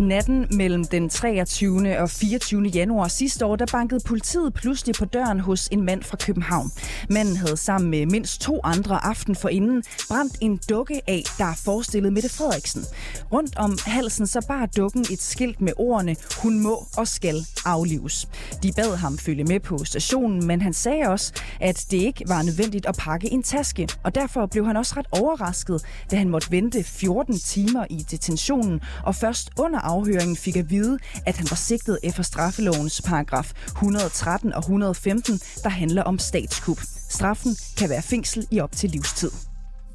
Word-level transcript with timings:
Natten 0.00 0.46
mellem 0.50 0.84
den 0.84 1.08
23. 1.08 1.98
og 1.98 2.10
24. 2.10 2.62
januar 2.62 3.08
sidste 3.08 3.46
år, 3.46 3.56
der 3.56 3.66
bankede 3.72 4.00
politiet 4.06 4.54
pludselig 4.54 4.94
på 4.94 5.04
døren 5.04 5.40
hos 5.40 5.68
en 5.68 5.82
mand 5.82 6.02
fra 6.02 6.16
København. 6.16 6.70
Manden 7.10 7.36
havde 7.36 7.56
sammen 7.56 7.90
med 7.90 8.06
mindst 8.06 8.40
to 8.40 8.60
andre 8.64 9.04
aften 9.04 9.36
forinden 9.36 9.82
brændt 10.08 10.38
en 10.40 10.60
dukke 10.70 11.00
af, 11.06 11.22
der 11.38 11.60
forestillede 11.64 12.14
Mette 12.14 12.28
Frederiksen. 12.28 12.84
Rundt 13.32 13.56
om 13.56 13.78
halsen 13.86 14.26
så 14.26 14.46
bar 14.48 14.66
dukken 14.66 15.00
et 15.00 15.22
skilt 15.22 15.60
med 15.60 15.72
ordene, 15.76 16.16
hun 16.42 16.60
må 16.60 16.86
og 16.96 17.08
skal 17.08 17.46
aflives. 17.64 18.28
De 18.62 18.72
bad 18.76 18.96
ham 18.96 19.18
følge 19.18 19.44
med 19.44 19.60
på 19.60 19.84
stationen, 19.84 20.46
men 20.46 20.62
han 20.62 20.72
sagde 20.72 21.08
også, 21.08 21.32
at 21.60 21.86
det 21.90 21.96
ikke 21.96 22.24
var 22.28 22.42
nødvendigt 22.42 22.86
at 22.86 22.96
pakke 22.98 23.32
en 23.32 23.42
taske, 23.42 23.88
og 24.02 24.14
derfor 24.14 24.46
blev 24.46 24.66
han 24.66 24.76
også 24.76 24.94
ret 24.96 25.06
overrasket, 25.12 25.82
da 26.10 26.16
han 26.16 26.28
måtte 26.28 26.50
vente 26.50 26.84
14 26.84 27.38
timer 27.38 27.84
i 27.90 28.04
detentionen, 28.10 28.80
og 29.04 29.14
først 29.14 29.50
under 29.58 29.85
afhøringen 29.86 30.36
fik 30.36 30.56
at 30.56 30.70
vide, 30.70 30.98
at 31.26 31.36
han 31.36 31.46
var 31.50 31.56
sigtet 31.56 31.98
efter 32.02 32.22
straffelovens 32.22 33.02
paragraf 33.02 33.52
113 33.66 34.52
og 34.52 34.58
115, 34.58 35.40
der 35.62 35.68
handler 35.68 36.02
om 36.02 36.18
statskup. 36.18 36.80
Straffen 37.10 37.56
kan 37.78 37.88
være 37.88 38.02
fængsel 38.02 38.46
i 38.50 38.60
op 38.60 38.72
til 38.72 38.90
livstid. 38.90 39.30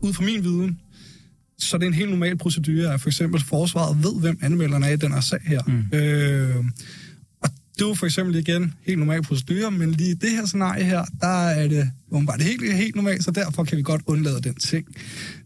Ud 0.02 0.13
fra 0.13 0.23
min 0.23 0.44
viden, 0.44 0.80
så 1.59 1.77
det 1.77 1.84
er 1.84 1.88
en 1.88 1.93
helt 1.93 2.10
normal 2.10 2.38
procedure, 2.38 2.93
at 2.93 3.02
for 3.02 3.10
eksempel 3.10 3.41
forsvaret 3.41 4.04
ved, 4.04 4.20
hvem 4.20 4.40
anmelderne 4.41 4.85
er 4.85 4.91
i 4.91 4.96
den 4.96 5.12
her 5.12 5.21
sag 5.21 5.40
her. 5.43 5.62
Mm. 5.68 5.98
Øh, 5.98 6.65
og 7.41 7.49
det 7.80 7.90
er 7.90 7.93
for 7.93 8.05
eksempel 8.05 8.35
igen 8.35 8.74
helt 8.85 8.99
normal 8.99 9.21
procedure, 9.21 9.71
men 9.71 9.91
lige 9.91 10.12
i 10.12 10.13
det 10.13 10.30
her 10.30 10.46
scenarie 10.46 10.84
her, 10.84 11.05
der 11.21 11.27
er 11.27 11.68
det 11.68 11.91
bare 12.26 12.37
det 12.37 12.46
helt, 12.46 12.74
helt 12.74 12.96
normalt, 12.96 13.24
så 13.24 13.32
derfor 13.32 13.63
kan 13.63 13.77
vi 13.77 13.84
godt 13.84 14.02
undlade 14.05 14.41
den 14.41 14.55
ting. 14.55 14.85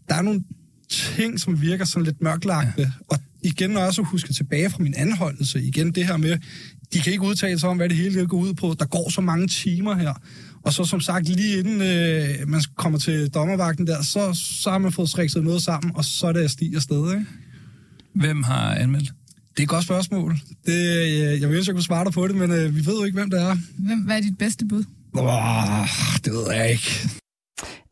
Der 0.08 0.14
er 0.14 0.22
nogle 0.22 0.42
ting, 0.88 1.40
som 1.40 1.60
virker 1.60 1.84
sådan 1.84 2.04
lidt 2.04 2.22
mørklagte, 2.22 2.82
ja. 2.82 2.90
og 3.08 3.18
igen 3.46 3.76
også 3.76 4.00
at 4.02 4.08
huske 4.08 4.32
tilbage 4.32 4.70
fra 4.70 4.82
min 4.82 4.94
anholdelse, 4.96 5.62
igen 5.62 5.92
det 5.92 6.06
her 6.06 6.16
med, 6.16 6.38
de 6.92 7.00
kan 7.00 7.12
ikke 7.12 7.24
udtale 7.24 7.58
sig 7.58 7.68
om, 7.68 7.76
hvad 7.76 7.88
det 7.88 7.96
hele 7.96 8.26
går 8.26 8.38
ud 8.38 8.54
på. 8.54 8.74
Der 8.78 8.86
går 8.86 9.10
så 9.10 9.20
mange 9.20 9.48
timer 9.48 9.94
her. 9.94 10.14
Og 10.62 10.72
så 10.72 10.84
som 10.84 11.00
sagt, 11.00 11.28
lige 11.28 11.58
inden 11.58 11.82
øh, 11.82 12.48
man 12.48 12.60
kommer 12.76 12.98
til 12.98 13.28
dommervagten 13.28 13.86
der, 13.86 14.02
så, 14.02 14.40
så 14.62 14.70
har 14.70 14.78
man 14.78 14.92
fået 14.92 15.08
strikset 15.08 15.44
noget 15.44 15.62
sammen, 15.62 15.92
og 15.96 16.04
så 16.04 16.26
er 16.26 16.32
det 16.32 16.40
at 16.40 16.50
stige 16.50 16.76
afsted, 16.76 17.12
ikke? 17.12 17.26
Hvem 18.14 18.42
har 18.42 18.74
anmeldt? 18.74 19.12
Det 19.50 19.58
er 19.58 19.62
et 19.62 19.68
godt 19.68 19.84
spørgsmål. 19.84 20.38
Det, 20.66 20.96
øh, 21.06 21.40
jeg 21.40 21.48
vil 21.48 21.56
ønske, 21.56 21.70
jeg 21.70 21.74
kunne 21.74 21.82
svare 21.82 22.04
dig 22.04 22.12
på 22.12 22.28
det, 22.28 22.36
men 22.36 22.50
øh, 22.50 22.76
vi 22.76 22.86
ved 22.86 22.94
jo 22.98 23.04
ikke, 23.04 23.18
hvem 23.18 23.30
det 23.30 23.42
er. 23.42 23.56
Hvem, 23.78 23.98
hvad 23.98 24.16
er 24.16 24.20
dit 24.20 24.38
bedste 24.38 24.66
bud? 24.66 24.84
Oh, 25.14 25.88
det 26.24 26.32
ved 26.32 26.52
jeg 26.52 26.70
ikke. 26.70 27.08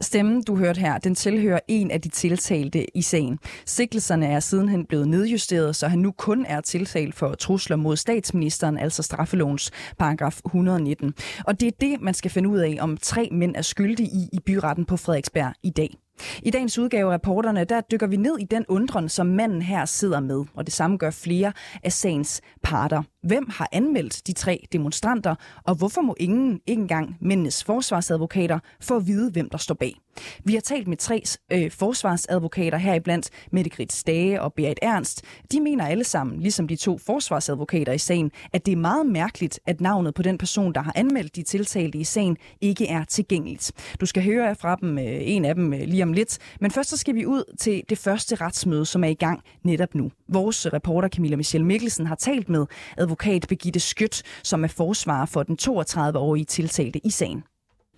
Stemmen, 0.01 0.43
du 0.43 0.57
hørte 0.57 0.81
her, 0.81 0.98
den 0.98 1.15
tilhører 1.15 1.61
en 1.69 1.91
af 1.91 2.01
de 2.01 2.09
tiltalte 2.09 2.97
i 2.97 3.03
sagen. 3.03 3.39
Sigtelserne 3.67 4.27
er 4.27 4.41
sidenhen 4.41 4.87
blevet 4.87 5.09
nedjusteret, 5.09 5.77
så 5.77 5.89
han 5.89 5.98
nu 5.98 6.12
kun 6.12 6.47
er 6.47 6.61
tiltalt 6.61 7.15
for 7.15 7.34
trusler 7.34 7.77
mod 7.77 7.97
statsministeren, 7.97 8.79
altså 8.79 9.03
straffelovens 9.03 9.71
paragraf 9.98 10.41
119. 10.47 11.15
Og 11.45 11.61
det 11.61 11.67
er 11.67 11.73
det, 11.81 12.01
man 12.01 12.15
skal 12.15 12.31
finde 12.31 12.48
ud 12.48 12.59
af, 12.59 12.77
om 12.81 12.97
tre 12.97 13.29
mænd 13.33 13.56
er 13.56 13.62
skyldige 13.62 14.09
i 14.09 14.29
i 14.33 14.39
byretten 14.47 14.84
på 14.84 14.97
Frederiksberg 14.97 15.53
i 15.62 15.71
dag. 15.71 15.97
I 16.43 16.51
dagens 16.51 16.79
udgave 16.79 17.11
af 17.11 17.15
reporterne, 17.15 17.65
der 17.65 17.81
dykker 17.81 18.07
vi 18.07 18.17
ned 18.17 18.39
i 18.39 18.45
den 18.45 18.65
undren, 18.69 19.09
som 19.09 19.27
manden 19.27 19.62
her 19.62 19.84
sidder 19.84 20.21
med, 20.21 20.45
og 20.55 20.67
det 20.67 20.75
samme 20.75 20.97
gør 20.97 21.11
flere 21.11 21.53
af 21.83 21.93
sagens 21.93 22.41
parter. 22.62 23.03
Hvem 23.22 23.50
har 23.50 23.69
anmeldt 23.72 24.27
de 24.27 24.33
tre 24.33 24.66
demonstranter, 24.72 25.34
og 25.65 25.75
hvorfor 25.75 26.00
må 26.00 26.15
ingen, 26.21 26.61
ikke 26.66 26.83
engang 26.83 27.16
mændenes 27.21 27.65
forsvarsadvokater, 27.65 28.59
få 28.81 28.97
at 28.97 29.06
vide, 29.06 29.31
hvem 29.31 29.50
der 29.50 29.59
står 29.59 29.75
bag? 29.75 30.03
Vi 30.44 30.54
har 30.54 30.60
talt 30.60 30.88
med 30.88 30.97
tre 30.97 31.22
øh, 31.52 31.70
forsvarsadvokater 31.70 32.78
heriblandt 32.78 33.30
Mette 33.52 33.70
Grit 33.70 33.92
Stage 33.92 34.42
og 34.42 34.52
Berit 34.52 34.78
Ernst. 34.82 35.22
De 35.52 35.60
mener 35.60 35.86
alle 35.86 36.04
sammen, 36.04 36.41
ligesom 36.41 36.69
de 36.69 36.76
to 36.76 36.98
forsvarsadvokater 36.98 37.92
i 37.92 37.98
sagen, 37.98 38.30
at 38.52 38.66
det 38.66 38.72
er 38.72 38.76
meget 38.76 39.06
mærkeligt, 39.06 39.60
at 39.66 39.80
navnet 39.80 40.14
på 40.14 40.22
den 40.22 40.38
person, 40.38 40.75
der 40.75 40.80
har 40.82 40.92
anmeldt 40.94 41.36
de 41.36 41.42
tiltalte 41.42 41.98
i 41.98 42.04
sagen, 42.04 42.36
ikke 42.60 42.88
er 42.88 43.04
tilgængeligt. 43.04 43.72
Du 44.00 44.06
skal 44.06 44.25
høre 44.25 44.54
fra 44.54 44.76
dem, 44.76 44.98
øh, 44.98 45.04
en 45.06 45.44
af 45.44 45.54
dem 45.54 45.72
øh, 45.72 45.80
lige 45.80 46.02
om 46.02 46.12
lidt, 46.12 46.38
men 46.60 46.70
først 46.70 46.91
så 46.91 46.96
skal 46.96 47.14
vi 47.14 47.26
ud 47.26 47.56
til 47.60 47.82
det 47.88 47.98
første 47.98 48.34
retsmøde, 48.34 48.86
som 48.86 49.04
er 49.04 49.08
i 49.08 49.14
gang 49.14 49.41
netop 49.64 49.94
nu. 49.94 50.10
Vores 50.28 50.66
reporter 50.72 51.08
Camilla 51.08 51.36
Michelle 51.36 51.66
Mikkelsen 51.66 52.06
har 52.06 52.14
talt 52.14 52.48
med 52.48 52.66
advokat 52.96 53.46
Begitte 53.48 53.81
Skødt, 53.81 54.22
som 54.42 54.64
er 54.64 54.69
forsvarer 54.69 55.26
for 55.26 55.42
den 55.42 55.58
32-årige 55.62 56.44
tiltalte 56.44 57.00
i 57.06 57.10
sagen. 57.10 57.44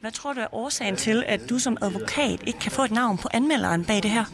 Hvad 0.06 0.12
tror 0.12 0.32
du 0.32 0.40
er 0.40 0.54
årsagen 0.54 0.96
til, 0.96 1.24
at 1.26 1.40
du 1.50 1.58
som 1.58 1.76
advokat 1.80 2.40
ikke 2.46 2.58
kan 2.58 2.72
få 2.72 2.84
et 2.84 2.90
navn 2.90 3.18
på 3.18 3.28
anmelderen 3.32 3.84
bag 3.84 4.02
det 4.02 4.10
her? 4.10 4.24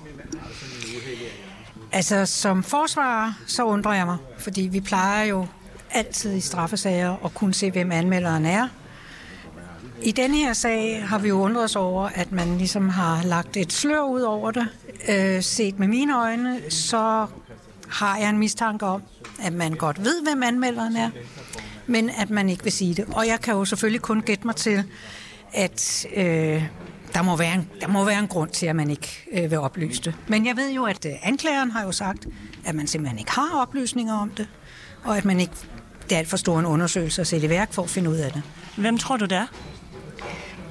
Altså, 1.92 2.26
som 2.26 2.62
forsvarer, 2.62 3.32
så 3.46 3.64
undrer 3.64 3.92
jeg 3.92 4.06
mig, 4.06 4.16
fordi 4.38 4.60
vi 4.60 4.80
plejer 4.80 5.24
jo 5.24 5.46
altid 5.90 6.34
i 6.34 6.40
straffesager 6.40 7.24
at 7.24 7.34
kunne 7.34 7.54
se, 7.54 7.70
hvem 7.70 7.92
anmelderen 7.92 8.46
er. 8.46 8.68
I 10.02 10.12
denne 10.12 10.36
her 10.36 10.52
sag 10.52 11.04
har 11.08 11.18
vi 11.18 11.28
jo 11.28 11.40
undret 11.40 11.64
os 11.64 11.76
over, 11.76 12.08
at 12.14 12.32
man 12.32 12.58
ligesom 12.58 12.88
har 12.88 13.22
lagt 13.22 13.56
et 13.56 13.72
slør 13.72 14.00
ud 14.00 14.20
over 14.20 14.50
det. 14.50 14.68
Øh, 15.08 15.42
set 15.42 15.78
med 15.78 15.88
mine 15.88 16.18
øjne, 16.18 16.60
så 16.68 17.26
har 17.88 18.18
jeg 18.18 18.30
en 18.30 18.38
mistanke 18.38 18.86
om, 18.86 19.02
at 19.42 19.52
man 19.52 19.72
godt 19.72 20.04
ved, 20.04 20.22
hvem 20.22 20.42
anmelderen 20.42 20.96
er, 20.96 21.10
men 21.86 22.10
at 22.10 22.30
man 22.30 22.48
ikke 22.48 22.62
vil 22.62 22.72
sige 22.72 22.94
det. 22.94 23.04
Og 23.12 23.26
jeg 23.26 23.40
kan 23.40 23.54
jo 23.54 23.64
selvfølgelig 23.64 24.02
kun 24.02 24.20
gætte 24.20 24.46
mig 24.46 24.56
til, 24.56 24.84
at 25.52 26.06
øh, 26.16 26.64
der, 27.14 27.22
må 27.22 27.36
være 27.36 27.54
en, 27.54 27.70
der 27.80 27.88
må 27.88 28.04
være 28.04 28.18
en 28.18 28.28
grund 28.28 28.50
til, 28.50 28.66
at 28.66 28.76
man 28.76 28.90
ikke 28.90 29.24
øh, 29.32 29.50
vil 29.50 29.58
oplyse 29.58 30.02
det. 30.02 30.14
Men 30.28 30.46
jeg 30.46 30.56
ved 30.56 30.72
jo, 30.72 30.84
at 30.84 31.06
øh, 31.06 31.12
anklageren 31.22 31.70
har 31.70 31.84
jo 31.84 31.92
sagt, 31.92 32.26
at 32.64 32.74
man 32.74 32.86
simpelthen 32.86 33.18
ikke 33.18 33.30
har 33.30 33.60
oplysninger 33.62 34.14
om 34.14 34.30
det, 34.30 34.48
og 35.04 35.16
at 35.16 35.24
man 35.24 35.40
ikke 35.40 35.52
det 36.02 36.12
er 36.12 36.18
alt 36.18 36.28
for 36.28 36.36
stor 36.36 36.58
en 36.58 36.66
undersøgelse 36.66 37.20
at 37.20 37.26
sætte 37.26 37.46
i 37.46 37.50
værk 37.50 37.72
for 37.72 37.82
at 37.82 37.90
finde 37.90 38.10
ud 38.10 38.16
af 38.16 38.32
det. 38.32 38.42
Hvem 38.76 38.98
tror 38.98 39.16
du, 39.16 39.24
det 39.24 39.38
er? 39.38 39.46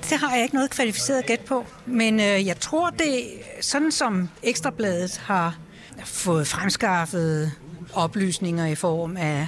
Det 0.09 0.19
har 0.19 0.33
jeg 0.33 0.43
ikke 0.43 0.55
noget 0.55 0.69
kvalificeret 0.69 1.25
gæt 1.25 1.39
på, 1.39 1.65
men 1.85 2.19
øh, 2.19 2.47
jeg 2.47 2.59
tror, 2.59 2.89
det 2.89 3.23
sådan 3.61 3.91
som 3.91 4.29
Ekstrabladet 4.43 5.17
har 5.17 5.57
fået 6.05 6.47
fremskaffet 6.47 7.51
oplysninger 7.93 8.65
i 8.65 8.75
form 8.75 9.17
af 9.17 9.47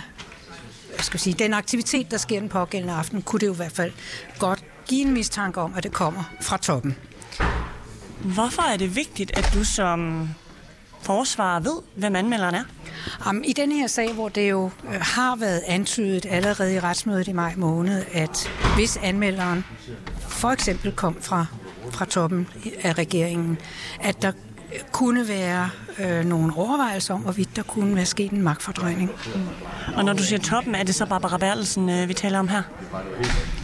jeg 0.98 1.06
skal 1.06 1.20
sige, 1.20 1.34
den 1.34 1.54
aktivitet, 1.54 2.12
der 2.12 2.18
sker 2.18 2.40
den 2.40 2.50
pågældende 2.50 2.94
aften, 2.94 3.22
kunne 3.22 3.40
det 3.40 3.48
jo 3.48 3.54
i 3.54 3.56
hvert 3.56 3.72
fald 3.72 3.92
godt 4.40 4.63
give 4.88 5.02
en 5.02 5.14
mistanke 5.14 5.62
om, 5.62 5.74
at 5.78 5.84
det 5.84 5.92
kommer 5.92 6.24
fra 6.42 6.58
toppen. 6.58 6.96
Hvorfor 8.24 8.62
er 8.62 8.78
det 8.78 8.96
vigtigt, 8.96 9.38
at 9.38 9.52
du 9.54 9.64
som 9.64 10.30
forsvarer 11.02 11.60
ved, 11.60 11.82
hvem 11.96 12.16
anmelderen 12.16 12.56
er? 12.56 12.64
Jamen, 13.26 13.46
I 13.46 13.54
denne 13.54 13.76
her 13.76 13.88
sag, 13.88 14.14
hvor 14.14 14.30
det 14.30 14.50
jo 14.50 14.72
øh, 14.88 15.02
har 15.02 15.36
været 15.36 15.62
antydet 15.68 16.26
allerede 16.30 16.76
i 16.76 16.80
retsmødet 16.80 17.28
i 17.28 17.32
maj 17.32 17.54
måned, 17.58 18.06
at 18.12 18.52
hvis 18.76 18.98
anmelderen 18.98 19.66
for 20.20 20.50
eksempel 20.50 20.92
kom 20.92 21.22
fra, 21.22 21.46
fra 21.92 22.06
toppen 22.06 22.48
af 22.84 22.98
regeringen, 22.98 23.58
at 24.02 24.22
der 24.22 24.32
kunne 24.92 25.28
være 25.28 25.70
øh, 26.00 26.26
nogle 26.26 26.54
overvejelser 26.58 27.14
om, 27.14 27.22
hvorvidt 27.22 27.56
der 27.56 27.64
kunne 27.64 27.96
være 27.96 28.06
sket 28.06 28.32
en 28.32 28.42
magtfordrejning. 28.42 29.12
Og 29.96 30.06
når 30.06 30.14
du 30.14 30.24
siger 30.24 30.40
toppen, 30.40 30.76
er 30.76 30.84
det 30.84 30.96
så 30.96 31.06
Barbara 31.06 31.38
Bertelsen, 31.38 31.90
øh, 31.90 32.08
vi 32.08 32.14
taler 32.14 32.40
om 32.40 32.48
her? 32.48 32.62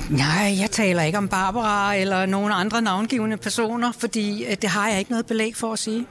Nej, 0.09 0.55
jeg 0.59 0.71
taler 0.71 1.03
ikke 1.03 1.17
om 1.17 1.27
Barbara 1.27 1.95
eller 1.95 2.25
nogen 2.25 2.51
andre 2.51 2.81
navngivende 2.81 3.37
personer, 3.37 3.91
fordi 3.91 4.43
øh, 4.43 4.55
det 4.61 4.69
har 4.69 4.89
jeg 4.89 4.99
ikke 4.99 5.11
noget 5.11 5.25
belæg 5.25 5.55
for 5.55 5.73
at 5.73 5.79
sige. 5.79 6.05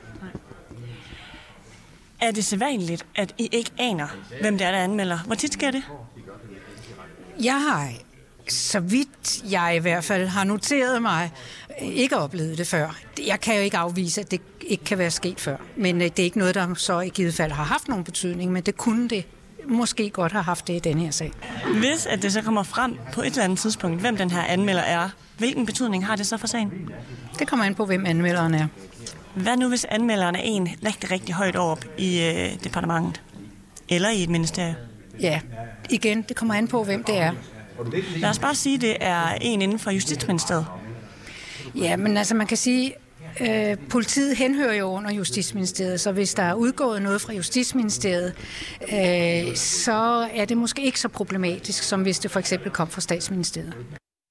Er 2.21 2.31
det 2.31 2.45
sædvanligt, 2.45 3.07
at 3.17 3.35
I 3.39 3.49
ikke 3.53 3.71
aner, 3.79 4.07
hvem 4.41 4.59
det 4.59 4.67
er, 4.67 4.71
der 4.71 4.79
anmelder? 4.79 5.19
Hvor 5.27 5.35
tit 5.35 5.53
sker 5.53 5.71
det? 5.71 5.83
Jeg 7.43 7.63
har, 7.63 7.91
så 8.49 8.81
vidt 8.81 9.43
jeg 9.51 9.77
i 9.77 9.79
hvert 9.79 10.05
fald 10.05 10.27
har 10.27 10.45
noteret 10.45 11.03
mig, 11.03 11.33
ikke 11.83 12.17
oplevet 12.17 12.59
det 12.59 12.67
før. 12.67 12.97
Jeg 13.27 13.41
kan 13.41 13.55
jo 13.55 13.61
ikke 13.61 13.77
afvise, 13.77 14.21
at 14.21 14.31
det 14.31 14.41
ikke 14.61 14.85
kan 14.85 14.99
være 14.99 15.11
sket 15.11 15.41
før. 15.41 15.57
Men 15.77 15.97
øh, 15.97 16.09
det 16.09 16.19
er 16.19 16.25
ikke 16.25 16.39
noget, 16.39 16.55
der 16.55 16.75
så 16.75 17.01
i 17.01 17.09
givet 17.09 17.35
fald 17.35 17.53
har 17.53 17.65
haft 17.65 17.89
nogen 17.89 18.05
betydning, 18.05 18.53
men 18.53 18.63
det 18.63 18.77
kunne 18.77 19.09
det 19.09 19.25
måske 19.69 20.11
godt 20.11 20.33
have 20.33 20.43
haft 20.43 20.67
det 20.67 20.75
i 20.75 20.79
denne 20.79 21.03
her 21.03 21.11
sag. 21.11 21.33
Hvis 21.79 22.07
at 22.07 22.23
det 22.23 22.33
så 22.33 22.43
kommer 22.43 22.63
frem 22.63 22.97
på 23.13 23.21
et 23.21 23.27
eller 23.27 23.45
andet 23.45 23.59
tidspunkt, 23.59 24.01
hvem 24.01 24.17
den 24.17 24.31
her 24.31 24.43
anmelder 24.43 24.83
er, 24.83 25.09
hvilken 25.39 25.67
betydning 25.67 26.07
har 26.07 26.17
det 26.17 26.27
så 26.27 26.37
for 26.37 26.47
sagen? 26.47 26.91
Det 27.39 27.49
kommer 27.49 27.67
an 27.67 27.75
på, 27.75 27.87
hvem 27.87 28.07
anmelderen 28.07 28.55
er. 28.55 28.67
Hvad 29.35 29.57
nu, 29.57 29.69
hvis 29.69 29.85
anmelderen 29.85 30.35
er 30.35 30.41
en 30.43 30.69
rigtig, 30.87 31.11
rigtig 31.11 31.35
højt 31.35 31.57
op 31.57 31.85
i 31.99 32.23
øh, 32.23 32.65
departementet? 32.65 33.23
Eller 33.89 34.11
i 34.11 34.23
et 34.23 34.29
ministerie? 34.29 34.77
Ja, 35.21 35.41
igen, 35.91 36.23
det 36.23 36.37
kommer 36.37 36.55
an 36.55 36.69
på, 36.69 36.85
hvem 36.85 37.05
det 37.05 37.19
er. 37.19 37.33
Lad 38.17 38.31
os 38.31 38.39
bare 38.39 38.55
sige, 38.55 38.75
at 38.75 38.81
det 38.81 38.97
er 39.01 39.29
en 39.41 39.63
inden 39.63 39.79
for 39.79 39.91
Justitsministeriet. 39.91 40.67
Ja, 41.79 41.97
men 41.97 42.17
altså 42.17 42.35
man 42.35 42.47
kan 42.47 42.57
sige, 42.57 42.95
Øh, 43.41 43.77
politiet 43.91 44.37
henhører 44.37 44.75
jo 44.75 44.87
under 44.87 45.13
Justitsministeriet, 45.13 46.01
så 46.01 46.13
hvis 46.13 46.35
der 46.35 46.43
er 46.43 46.55
udgået 46.55 47.03
noget 47.03 47.21
fra 47.21 47.33
Justitsministeriet, 47.33 48.35
øh, 48.83 49.57
så 49.57 50.29
er 50.35 50.45
det 50.45 50.57
måske 50.57 50.83
ikke 50.83 51.01
så 51.01 51.09
problematisk, 51.09 51.83
som 51.83 52.03
hvis 52.03 52.19
det 52.19 52.31
for 52.31 52.39
eksempel 52.39 52.71
kom 52.71 52.89
fra 52.89 53.01
Statsministeriet. 53.01 53.75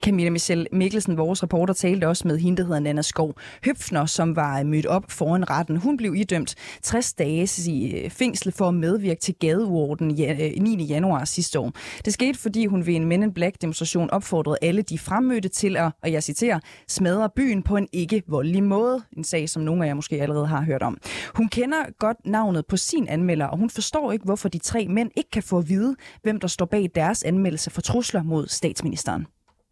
Camilla 0.08 0.30
Michelle 0.30 0.68
Mikkelsen, 0.72 1.18
vores 1.18 1.44
reporter, 1.44 1.74
talte 1.74 2.08
også 2.08 2.28
med 2.28 2.38
hende, 2.38 2.58
der 2.58 2.64
hedder 2.64 2.80
Nana 2.80 3.02
Skov 3.02 3.34
Høpfner, 3.66 4.06
som 4.06 4.36
var 4.36 4.64
mødt 4.64 4.86
op 4.86 5.12
foran 5.12 5.50
retten. 5.50 5.78
Hun 5.78 5.98
blev 5.98 6.16
idømt 6.16 6.56
60 6.82 7.14
dage 7.14 7.72
i 7.72 7.92
øh, 7.92 8.10
fængsel 8.10 8.52
for 8.52 8.68
at 8.68 8.74
medvirke 8.74 9.20
til 9.20 9.36
gadeorden 9.40 10.08
9. 10.08 10.84
Øh, 10.84 10.90
januar 10.90 11.26
sidste 11.26 11.60
år. 11.60 11.72
Det 12.06 12.14
skete, 12.14 12.40
fordi 12.40 12.66
hun 12.66 12.86
ved 12.86 12.94
en 12.94 13.06
Men 13.06 13.24
in 13.24 13.34
Black 13.34 13.62
demonstration 13.62 14.10
opfordrede 14.10 14.58
alle 14.62 14.82
de 14.82 15.00
fremmødte 15.00 15.50
til 15.50 15.78
at, 15.78 15.92
og 16.04 16.12
jeg 16.12 16.24
citerer, 16.24 16.60
smadre 16.88 17.30
byen 17.36 17.64
på 17.64 17.78
en 17.78 17.88
ikke 17.94 18.24
voldelig 18.28 18.64
måde. 18.64 19.02
En 19.18 19.24
sag, 19.24 19.50
som 19.50 19.64
nogle 19.64 19.84
af 19.84 19.88
jer 19.88 19.94
måske 19.94 20.22
allerede 20.22 20.48
har 20.48 20.62
hørt 20.62 20.84
om. 20.84 20.98
Hun 21.36 21.48
kender 21.48 21.78
godt 22.00 22.18
navnet 22.26 22.66
på 22.66 22.78
sin 22.78 23.08
anmelder, 23.08 23.46
og 23.46 23.58
hun 23.58 23.70
forstår 23.70 24.12
ikke, 24.12 24.26
hvorfor 24.26 24.50
de 24.50 24.58
tre 24.58 24.88
mænd 24.88 25.12
ikke 25.18 25.30
kan 25.30 25.44
få 25.44 25.58
at 25.58 25.70
vide, 25.70 25.96
hvem 26.24 26.40
der 26.40 26.48
står 26.48 26.66
bag 26.66 26.90
deres 26.96 27.24
anmeldelse 27.24 27.70
for 27.70 27.82
trusler 27.82 28.24
mod 28.24 28.48
statsministeren. 28.48 29.28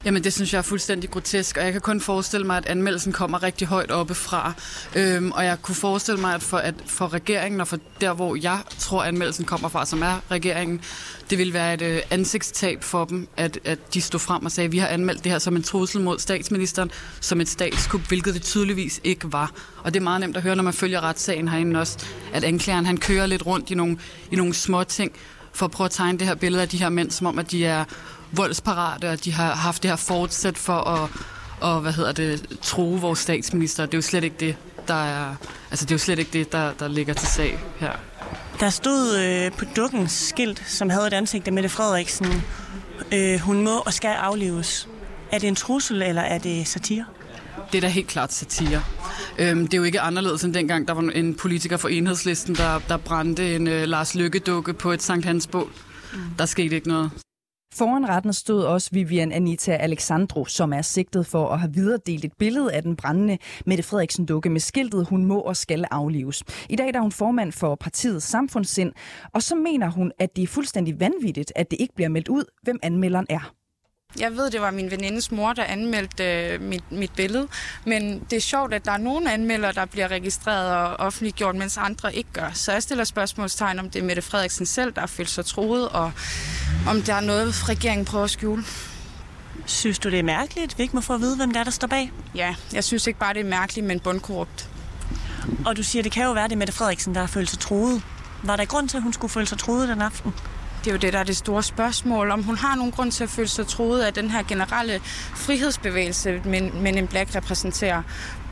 Jamen 0.05 0.23
det 0.23 0.33
synes 0.33 0.53
jeg 0.53 0.57
er 0.57 0.63
fuldstændig 0.63 1.09
grotesk, 1.09 1.57
og 1.57 1.63
jeg 1.63 1.71
kan 1.71 1.81
kun 1.81 2.01
forestille 2.01 2.47
mig, 2.47 2.57
at 2.57 2.65
anmeldelsen 2.65 3.13
kommer 3.13 3.43
rigtig 3.43 3.67
højt 3.67 3.91
oppe 3.91 4.15
fra. 4.15 4.53
Øhm, 4.95 5.31
og 5.31 5.45
jeg 5.45 5.61
kunne 5.61 5.75
forestille 5.75 6.21
mig, 6.21 6.33
at 6.33 6.43
for, 6.43 6.57
at 6.57 6.75
for 6.85 7.13
regeringen 7.13 7.61
og 7.61 7.67
for 7.67 7.79
der, 8.01 8.13
hvor 8.13 8.35
jeg 8.35 8.59
tror, 8.79 9.03
anmeldelsen 9.03 9.45
kommer 9.45 9.69
fra, 9.69 9.85
som 9.85 10.01
er 10.01 10.19
regeringen, 10.31 10.81
det 11.29 11.37
vil 11.37 11.53
være 11.53 11.73
et 11.73 11.81
øh, 11.81 12.01
ansigtstab 12.09 12.83
for 12.83 13.05
dem, 13.05 13.27
at, 13.37 13.59
at 13.63 13.93
de 13.93 14.01
stod 14.01 14.19
frem 14.19 14.45
og 14.45 14.51
sagde, 14.51 14.65
at 14.65 14.71
vi 14.71 14.77
har 14.77 14.87
anmeldt 14.87 15.23
det 15.23 15.31
her 15.31 15.39
som 15.39 15.55
en 15.55 15.63
trussel 15.63 16.01
mod 16.01 16.19
statsministeren, 16.19 16.91
som 17.19 17.41
et 17.41 17.49
statskup, 17.49 18.01
hvilket 18.01 18.33
det 18.33 18.41
tydeligvis 18.41 19.01
ikke 19.03 19.33
var. 19.33 19.51
Og 19.83 19.93
det 19.93 19.99
er 19.99 20.03
meget 20.03 20.21
nemt 20.21 20.37
at 20.37 20.43
høre, 20.43 20.55
når 20.55 20.63
man 20.63 20.73
følger 20.73 21.01
retssagen 21.01 21.47
herinde 21.47 21.79
også, 21.79 22.05
at 22.33 22.43
anklageren 22.43 22.85
han 22.85 22.97
kører 22.97 23.25
lidt 23.25 23.45
rundt 23.45 23.69
i 23.69 23.75
nogle, 23.75 23.97
i 24.31 24.35
nogle 24.35 24.53
små 24.53 24.83
ting, 24.83 25.11
for 25.55 25.65
at 25.65 25.71
prøve 25.71 25.85
at 25.85 25.91
tegne 25.91 26.19
det 26.19 26.27
her 26.27 26.35
billede 26.35 26.61
af 26.61 26.69
de 26.69 26.77
her 26.77 26.89
mænd, 26.89 27.11
som 27.11 27.27
om, 27.27 27.39
at 27.39 27.51
de 27.51 27.65
er 27.65 27.85
voldsparate, 28.31 29.09
og 29.09 29.25
de 29.25 29.33
har 29.33 29.55
haft 29.55 29.83
det 29.83 29.91
her 29.91 29.95
fortsæt 29.95 30.57
for 30.57 30.73
at 30.73 31.09
og, 31.61 31.81
hvad 31.81 31.93
hedder 31.93 32.11
det, 32.11 32.45
true 32.61 33.01
vores 33.01 33.19
statsminister. 33.19 33.85
Det 33.85 33.93
er 33.93 33.97
jo 33.97 34.01
slet 34.01 34.23
ikke 34.23 34.35
det, 34.39 34.55
der 34.87 35.03
er, 35.03 35.35
altså 35.71 35.85
det 35.85 35.91
er 35.91 35.95
jo 35.95 35.99
slet 35.99 36.19
ikke 36.19 36.31
det, 36.33 36.51
der, 36.51 36.71
der 36.73 36.87
ligger 36.87 37.13
til 37.13 37.27
sag 37.27 37.59
her. 37.77 37.91
Der 38.59 38.69
stod 38.69 39.17
øh, 39.19 39.51
på 39.51 39.65
dukkens 39.75 40.11
skilt, 40.11 40.63
som 40.67 40.89
havde 40.89 41.07
et 41.07 41.13
ansigt 41.13 41.47
af 41.47 41.53
Mette 41.53 41.69
Frederiksen, 41.69 42.43
øh, 43.13 43.39
hun 43.39 43.63
må 43.63 43.79
og 43.79 43.93
skal 43.93 44.09
aflives. 44.09 44.87
Er 45.31 45.39
det 45.39 45.47
en 45.47 45.55
trussel, 45.55 46.01
eller 46.01 46.21
er 46.21 46.37
det 46.37 46.67
satire? 46.67 47.05
Det 47.71 47.77
er 47.77 47.81
da 47.81 47.87
helt 47.87 48.07
klart 48.07 48.33
satire. 48.33 48.83
Øhm, 49.37 49.67
det 49.67 49.73
er 49.73 49.77
jo 49.77 49.83
ikke 49.83 50.01
anderledes 50.01 50.43
end 50.43 50.53
dengang, 50.53 50.87
der 50.87 50.93
var 50.93 51.01
en 51.01 51.35
politiker 51.35 51.77
for 51.77 51.87
enhedslisten, 51.87 52.55
der, 52.55 52.79
der 52.79 52.97
brændte 52.97 53.55
en 53.55 53.67
øh, 53.67 53.87
Lars 53.87 54.15
Lykke-dukke 54.15 54.73
på 54.73 54.91
et 54.91 55.03
Sankt 55.03 55.25
Hans 55.25 55.47
bål. 55.47 55.71
Mm. 56.13 56.19
Der 56.37 56.45
skete 56.45 56.75
ikke 56.75 56.87
noget. 56.87 57.11
Foran 57.77 58.09
retten 58.09 58.33
stod 58.33 58.63
også 58.63 58.89
Vivian 58.93 59.31
Anita 59.31 59.71
Alexandro, 59.71 60.45
som 60.45 60.73
er 60.73 60.81
sigtet 60.81 61.25
for 61.25 61.49
at 61.49 61.59
have 61.59 61.73
videredelt 61.73 62.25
et 62.25 62.33
billede 62.39 62.73
af 62.73 62.81
den 62.81 62.95
brændende 62.95 63.37
Mette 63.65 63.83
Frederiksen 63.83 64.25
dukke 64.25 64.49
med 64.49 64.59
skiltet, 64.59 65.07
hun 65.07 65.25
må 65.25 65.39
og 65.39 65.57
skal 65.57 65.85
aflives. 65.91 66.43
I 66.69 66.75
dag 66.75 66.89
er 66.95 66.99
hun 66.99 67.11
formand 67.11 67.51
for 67.51 67.75
partiet 67.75 68.23
samfundssind, 68.23 68.91
og 69.33 69.43
så 69.43 69.55
mener 69.55 69.91
hun, 69.91 70.11
at 70.19 70.35
det 70.35 70.43
er 70.43 70.47
fuldstændig 70.47 70.99
vanvittigt, 70.99 71.53
at 71.55 71.71
det 71.71 71.77
ikke 71.79 71.95
bliver 71.95 72.09
meldt 72.09 72.27
ud, 72.27 72.43
hvem 72.63 72.79
anmelderen 72.83 73.25
er. 73.29 73.53
Jeg 74.19 74.31
ved, 74.31 74.51
det 74.51 74.61
var 74.61 74.71
min 74.71 74.91
venindes 74.91 75.31
mor, 75.31 75.53
der 75.53 75.63
anmeldte 75.63 76.23
øh, 76.23 76.61
mit, 76.61 76.91
mit 76.91 77.11
billede, 77.15 77.47
men 77.85 78.19
det 78.29 78.35
er 78.35 78.41
sjovt, 78.41 78.73
at 78.73 78.85
der 78.85 78.91
er 78.91 78.97
nogle 78.97 79.33
anmeldere, 79.33 79.71
der 79.71 79.85
bliver 79.85 80.07
registreret 80.07 80.75
og 80.75 81.05
offentliggjort, 81.05 81.55
mens 81.55 81.77
andre 81.77 82.15
ikke 82.15 82.29
gør. 82.33 82.51
Så 82.53 82.71
jeg 82.71 82.83
stiller 82.83 83.03
spørgsmålstegn, 83.03 83.79
om 83.79 83.89
det 83.89 83.99
er 83.99 84.03
Mette 84.03 84.21
Frederiksen 84.21 84.65
selv, 84.65 84.91
der 84.93 84.99
har 84.99 85.07
følt 85.07 85.29
sig 85.29 85.45
troet, 85.45 85.89
og 85.89 86.11
om 86.87 87.01
der 87.01 87.13
er 87.13 87.21
noget, 87.21 87.69
regeringen 87.69 88.05
prøver 88.05 88.23
at 88.23 88.29
skjule. 88.29 88.63
Synes 89.65 89.99
du, 89.99 90.09
det 90.09 90.19
er 90.19 90.23
mærkeligt, 90.23 90.71
at 90.71 90.77
vi 90.77 90.83
ikke 90.83 90.95
må 90.95 91.01
få 91.01 91.13
at 91.13 91.21
vide, 91.21 91.35
hvem 91.35 91.51
der 91.51 91.59
er, 91.59 91.63
der 91.63 91.71
står 91.71 91.87
bag? 91.87 92.11
Ja, 92.35 92.55
jeg 92.73 92.83
synes 92.83 93.07
ikke 93.07 93.19
bare, 93.19 93.33
det 93.33 93.39
er 93.39 93.49
mærkeligt, 93.49 93.87
men 93.87 93.99
bundkorrupt. 93.99 94.69
Og 95.65 95.77
du 95.77 95.83
siger, 95.83 96.03
det 96.03 96.11
kan 96.11 96.23
jo 96.23 96.31
være, 96.31 96.43
det 96.43 96.53
er 96.53 96.57
Mette 96.57 96.73
Frederiksen, 96.73 97.15
der 97.15 97.19
har 97.19 97.27
følt 97.27 97.49
sig 97.49 97.59
troet. 97.59 98.01
Var 98.43 98.55
der 98.55 98.65
grund 98.65 98.89
til, 98.89 98.97
at 98.97 99.03
hun 99.03 99.13
skulle 99.13 99.31
føle 99.31 99.45
sig 99.45 99.57
troet 99.57 99.89
den 99.89 100.01
aften? 100.01 100.33
Det 100.85 100.91
er 100.91 100.95
jo 100.95 100.99
det, 100.99 101.13
der 101.13 101.19
er 101.19 101.23
det 101.23 101.37
store 101.37 101.63
spørgsmål, 101.63 102.31
om 102.31 102.43
hun 102.43 102.57
har 102.57 102.75
nogen 102.75 102.91
grund 102.91 103.11
til 103.11 103.23
at 103.23 103.29
føle 103.29 103.47
sig 103.47 103.67
troet 103.67 104.01
af 104.01 104.13
den 104.13 104.31
her 104.31 104.43
generelle 104.43 104.99
frihedsbevægelse, 105.35 106.41
men, 106.45 106.83
men 106.83 106.97
en 106.97 107.07
Black 107.07 107.35
repræsenterer. 107.35 108.03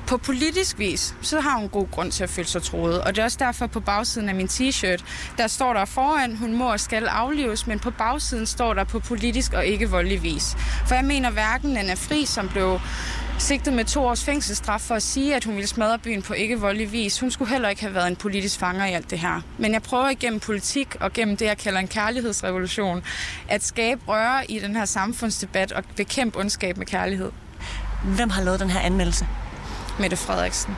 På 0.07 0.18
politisk 0.18 0.80
vis, 0.80 1.15
så 1.21 1.39
har 1.39 1.59
hun 1.59 1.69
god 1.69 1.91
grund 1.91 2.12
til 2.12 2.24
at 2.24 2.30
føle 2.30 2.47
sig 2.47 2.63
troet. 2.63 3.01
Og 3.01 3.15
det 3.15 3.21
er 3.21 3.25
også 3.25 3.38
derfor 3.39 3.68
på 3.68 3.80
bagsiden 3.80 4.30
af 4.30 4.35
min 4.35 4.47
t-shirt, 4.47 5.03
der 5.38 5.47
står 5.47 5.74
der 5.74 5.85
foran, 5.85 6.35
hun 6.35 6.53
må 6.53 6.71
og 6.71 6.80
skal 6.80 7.07
aflives, 7.07 7.68
men 7.68 7.80
på 7.80 7.91
bagsiden 7.91 8.45
står 8.45 8.74
der 8.74 8.83
på 8.83 9.00
politisk 9.00 9.53
og 9.53 9.65
ikke 9.65 9.89
voldelig 9.89 10.24
vis. 10.24 10.56
For 10.88 10.95
jeg 10.95 11.06
mener 11.06 11.31
hverken 11.31 11.75
den 11.75 11.89
er 11.89 11.95
fri, 11.95 12.25
som 12.25 12.50
blev 12.50 12.79
sigtet 13.38 13.74
med 13.74 13.85
to 13.85 14.06
års 14.06 14.24
fængselsstraf 14.24 14.81
for 14.81 14.95
at 14.95 15.03
sige, 15.03 15.35
at 15.35 15.44
hun 15.44 15.56
ville 15.56 15.68
smadre 15.68 16.00
byen 16.00 16.21
på 16.21 16.33
ikke 16.33 16.59
voldelig 16.59 16.91
vis. 16.91 17.19
Hun 17.19 17.31
skulle 17.31 17.51
heller 17.51 17.69
ikke 17.69 17.81
have 17.81 17.94
været 17.94 18.07
en 18.07 18.15
politisk 18.15 18.59
fanger 18.59 18.85
i 18.85 18.94
alt 18.94 19.09
det 19.09 19.19
her. 19.19 19.41
Men 19.57 19.74
jeg 19.74 19.81
prøver 19.81 20.09
igennem 20.09 20.39
politik 20.39 20.95
og 21.00 21.13
gennem 21.13 21.38
det, 21.38 21.45
jeg 21.45 21.57
kalder 21.57 21.80
en 21.80 21.88
kærlighedsrevolution, 21.88 23.03
at 23.47 23.63
skabe 23.63 24.01
røre 24.07 24.51
i 24.51 24.59
den 24.59 24.75
her 24.75 24.85
samfundsdebat 24.85 25.71
og 25.71 25.83
bekæmpe 25.95 26.39
ondskab 26.39 26.77
med 26.77 26.85
kærlighed. 26.85 27.31
Hvem 28.03 28.30
har 28.30 28.44
lavet 28.44 28.59
den 28.59 28.69
her 28.69 28.80
anmeldelse? 28.80 29.27
Mette 30.00 30.18
Frederiksen. 30.18 30.75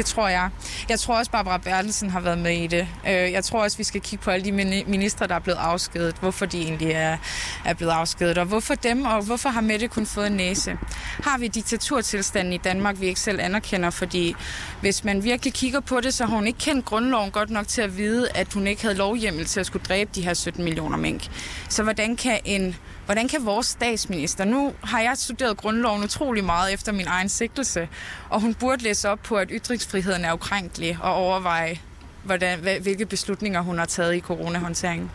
Det 0.00 0.06
tror 0.06 0.28
jeg. 0.28 0.50
Jeg 0.88 1.00
tror 1.00 1.18
også, 1.18 1.30
Barbara 1.30 1.58
Bertelsen 1.58 2.10
har 2.10 2.20
været 2.20 2.38
med 2.38 2.56
i 2.56 2.66
det. 2.66 2.88
Øh, 3.06 3.32
jeg 3.32 3.44
tror 3.44 3.62
også, 3.62 3.76
vi 3.76 3.84
skal 3.84 4.00
kigge 4.00 4.24
på 4.24 4.30
alle 4.30 4.44
de 4.44 4.52
ministre, 4.86 5.26
der 5.26 5.34
er 5.34 5.38
blevet 5.38 5.58
afskedet. 5.58 6.14
Hvorfor 6.20 6.46
de 6.46 6.62
egentlig 6.62 6.90
er, 6.90 7.16
er 7.64 7.74
blevet 7.74 7.92
afskedet, 7.92 8.38
og 8.38 8.46
hvorfor 8.46 8.74
dem, 8.74 9.04
og 9.04 9.22
hvorfor 9.22 9.48
har 9.48 9.60
Mette 9.60 9.88
kun 9.88 10.06
fået 10.06 10.26
en 10.26 10.32
næse? 10.32 10.78
Har 11.24 11.38
vi 11.38 11.48
diktaturtilstanden 11.48 12.52
i 12.52 12.56
Danmark, 12.56 13.00
vi 13.00 13.06
ikke 13.06 13.20
selv 13.20 13.40
anerkender? 13.40 13.90
Fordi 13.90 14.34
hvis 14.80 15.04
man 15.04 15.24
virkelig 15.24 15.52
kigger 15.52 15.80
på 15.80 16.00
det, 16.00 16.14
så 16.14 16.26
har 16.26 16.34
hun 16.34 16.46
ikke 16.46 16.58
kendt 16.58 16.84
grundloven 16.84 17.30
godt 17.30 17.50
nok 17.50 17.68
til 17.68 17.82
at 17.82 17.96
vide, 17.96 18.28
at 18.34 18.52
hun 18.52 18.66
ikke 18.66 18.82
havde 18.82 18.94
lovhjemmel 18.94 19.44
til 19.44 19.60
at 19.60 19.66
skulle 19.66 19.84
dræbe 19.88 20.10
de 20.14 20.22
her 20.22 20.34
17 20.34 20.64
millioner 20.64 20.96
mink. 20.96 21.28
Så 21.68 21.82
hvordan 21.82 22.16
kan 22.16 22.38
en 22.44 22.76
Hvordan 23.10 23.28
kan 23.28 23.44
vores 23.44 23.66
statsminister, 23.66 24.44
nu 24.44 24.72
har 24.84 25.00
jeg 25.00 25.12
studeret 25.16 25.56
grundloven 25.56 26.04
utrolig 26.04 26.44
meget 26.44 26.72
efter 26.72 26.92
min 26.92 27.06
egen 27.06 27.28
sigtelse, 27.28 27.88
og 28.28 28.40
hun 28.40 28.54
burde 28.54 28.82
læse 28.82 29.08
op 29.08 29.18
på, 29.22 29.36
at 29.36 29.50
ytringsfriheden 29.90 30.24
er 30.24 30.32
ukrænkelig, 30.32 30.98
og 31.00 31.14
overveje, 31.14 31.80
hvordan, 32.22 32.58
hvilke 32.82 33.06
beslutninger 33.06 33.60
hun 33.60 33.78
har 33.78 33.86
taget 33.86 34.14
i 34.14 34.20
coronahåndteringen. 34.20 35.10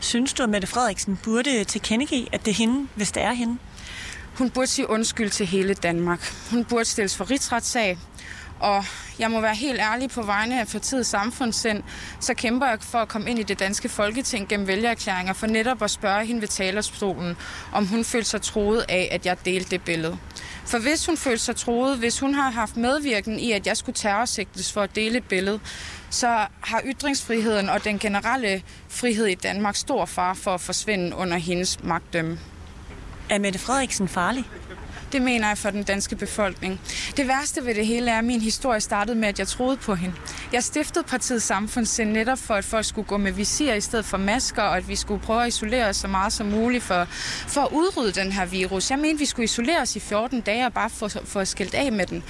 Synes 0.00 0.32
du, 0.32 0.42
at 0.42 0.48
Mette 0.48 0.66
Frederiksen 0.66 1.18
burde 1.24 1.64
tilkendegive, 1.64 2.26
at 2.32 2.44
det 2.44 2.50
er 2.50 2.54
hende, 2.54 2.88
hvis 2.94 3.12
det 3.12 3.22
er 3.22 3.32
hende? 3.32 3.58
Hun 4.38 4.50
burde 4.50 4.66
sige 4.66 4.90
undskyld 4.90 5.30
til 5.30 5.46
hele 5.46 5.74
Danmark. 5.74 6.32
Hun 6.50 6.64
burde 6.64 6.84
stilles 6.84 7.16
for 7.16 7.30
rigsretssag, 7.30 7.98
og 8.60 8.84
jeg 9.18 9.30
må 9.30 9.40
være 9.40 9.54
helt 9.54 9.80
ærlig 9.80 10.10
på 10.10 10.22
vegne 10.22 10.60
af 10.60 10.66
partiets 10.66 11.08
samfundssind, 11.08 11.82
så 12.20 12.34
kæmper 12.34 12.66
jeg 12.66 12.78
for 12.80 12.98
at 12.98 13.08
komme 13.08 13.30
ind 13.30 13.38
i 13.38 13.42
det 13.42 13.58
danske 13.58 13.88
folketing 13.88 14.48
gennem 14.48 14.66
vælgererklæringer, 14.66 15.32
for 15.32 15.46
netop 15.46 15.82
at 15.82 15.90
spørge 15.90 16.26
hende 16.26 16.40
ved 16.40 16.48
talerstolen, 16.48 17.36
om 17.72 17.86
hun 17.86 18.04
følte 18.04 18.30
sig 18.30 18.42
troet 18.42 18.84
af, 18.88 19.08
at 19.12 19.26
jeg 19.26 19.36
delte 19.44 19.70
det 19.70 19.82
billede. 19.82 20.18
For 20.66 20.78
hvis 20.78 21.06
hun 21.06 21.16
følte 21.16 21.44
sig 21.44 21.56
troet, 21.56 21.98
hvis 21.98 22.20
hun 22.20 22.34
har 22.34 22.50
haft 22.50 22.76
medvirken 22.76 23.38
i, 23.38 23.52
at 23.52 23.66
jeg 23.66 23.76
skulle 23.76 23.96
terrorsigtes 23.96 24.72
for 24.72 24.82
at 24.82 24.96
dele 24.96 25.18
et 25.18 25.24
billede, 25.24 25.60
så 26.10 26.46
har 26.60 26.82
ytringsfriheden 26.84 27.68
og 27.68 27.84
den 27.84 27.98
generelle 27.98 28.62
frihed 28.88 29.26
i 29.26 29.34
Danmark 29.34 29.76
stor 29.76 30.04
far 30.04 30.34
for 30.34 30.54
at 30.54 30.60
forsvinde 30.60 31.16
under 31.16 31.36
hendes 31.36 31.84
magtdømme. 31.84 32.38
Er 33.30 33.38
Mette 33.38 33.58
Frederiksen 33.58 34.08
farlig? 34.08 34.44
Det 35.12 35.22
mener 35.22 35.48
jeg 35.48 35.58
for 35.58 35.70
den 35.70 35.82
danske 35.82 36.16
befolkning. 36.16 36.80
Det 37.16 37.28
værste 37.28 37.64
ved 37.64 37.74
det 37.74 37.86
hele 37.86 38.10
er, 38.10 38.18
at 38.18 38.24
min 38.24 38.40
historie 38.40 38.80
startede 38.80 39.16
med, 39.16 39.28
at 39.28 39.38
jeg 39.38 39.48
troede 39.48 39.76
på 39.76 39.94
hende. 39.94 40.16
Jeg 40.52 40.64
stiftede 40.64 41.04
partiet 41.04 41.42
Samfundssind 41.42 42.10
netop 42.10 42.38
for, 42.38 42.54
at 42.54 42.64
folk 42.64 42.84
skulle 42.84 43.08
gå 43.08 43.16
med 43.16 43.32
visir 43.32 43.74
i 43.74 43.80
stedet 43.80 44.04
for 44.04 44.16
masker, 44.16 44.62
og 44.62 44.76
at 44.76 44.88
vi 44.88 44.96
skulle 44.96 45.22
prøve 45.22 45.42
at 45.42 45.48
isolere 45.48 45.88
os 45.88 45.96
så 45.96 46.08
meget 46.08 46.32
som 46.32 46.46
muligt 46.46 46.84
for, 46.84 47.04
for 47.48 47.60
at 47.60 47.68
udrydde 47.72 48.12
den 48.12 48.32
her 48.32 48.46
virus. 48.46 48.90
Jeg 48.90 48.98
mente, 48.98 49.18
vi 49.18 49.26
skulle 49.26 49.44
isolere 49.44 49.80
os 49.80 49.96
i 49.96 50.00
14 50.00 50.40
dage 50.40 50.66
og 50.66 50.72
bare 50.72 50.90
få, 50.90 51.08
få 51.08 51.44
skilt 51.44 51.74
af 51.74 51.92
med 51.92 52.06
den. 52.06 52.24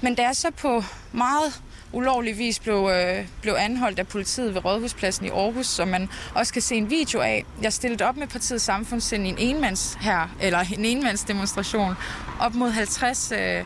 Men 0.00 0.16
det 0.16 0.24
er 0.24 0.32
så 0.32 0.50
på 0.50 0.84
meget 1.12 1.62
ulovligvis 1.92 2.58
blev, 2.58 2.90
øh, 2.92 3.26
blev 3.42 3.54
anholdt 3.58 3.98
af 3.98 4.08
politiet 4.08 4.54
ved 4.54 4.64
Rådhuspladsen 4.64 5.26
i 5.26 5.28
Aarhus, 5.28 5.66
som 5.66 5.88
man 5.88 6.08
også 6.34 6.52
kan 6.52 6.62
se 6.62 6.74
en 6.74 6.90
video 6.90 7.20
af. 7.20 7.44
Jeg 7.62 7.72
stillede 7.72 8.04
op 8.04 8.16
med 8.16 8.26
partiets 8.26 8.64
samfundssind 8.64 9.26
i 9.26 9.28
en 9.28 9.38
enmands 9.38 9.98
her, 10.00 10.36
eller 10.40 10.58
en 10.58 10.84
enmandsdemonstration, 10.84 11.94
op 12.40 12.54
mod 12.54 12.70
50 12.70 13.32
øh, 13.32 13.64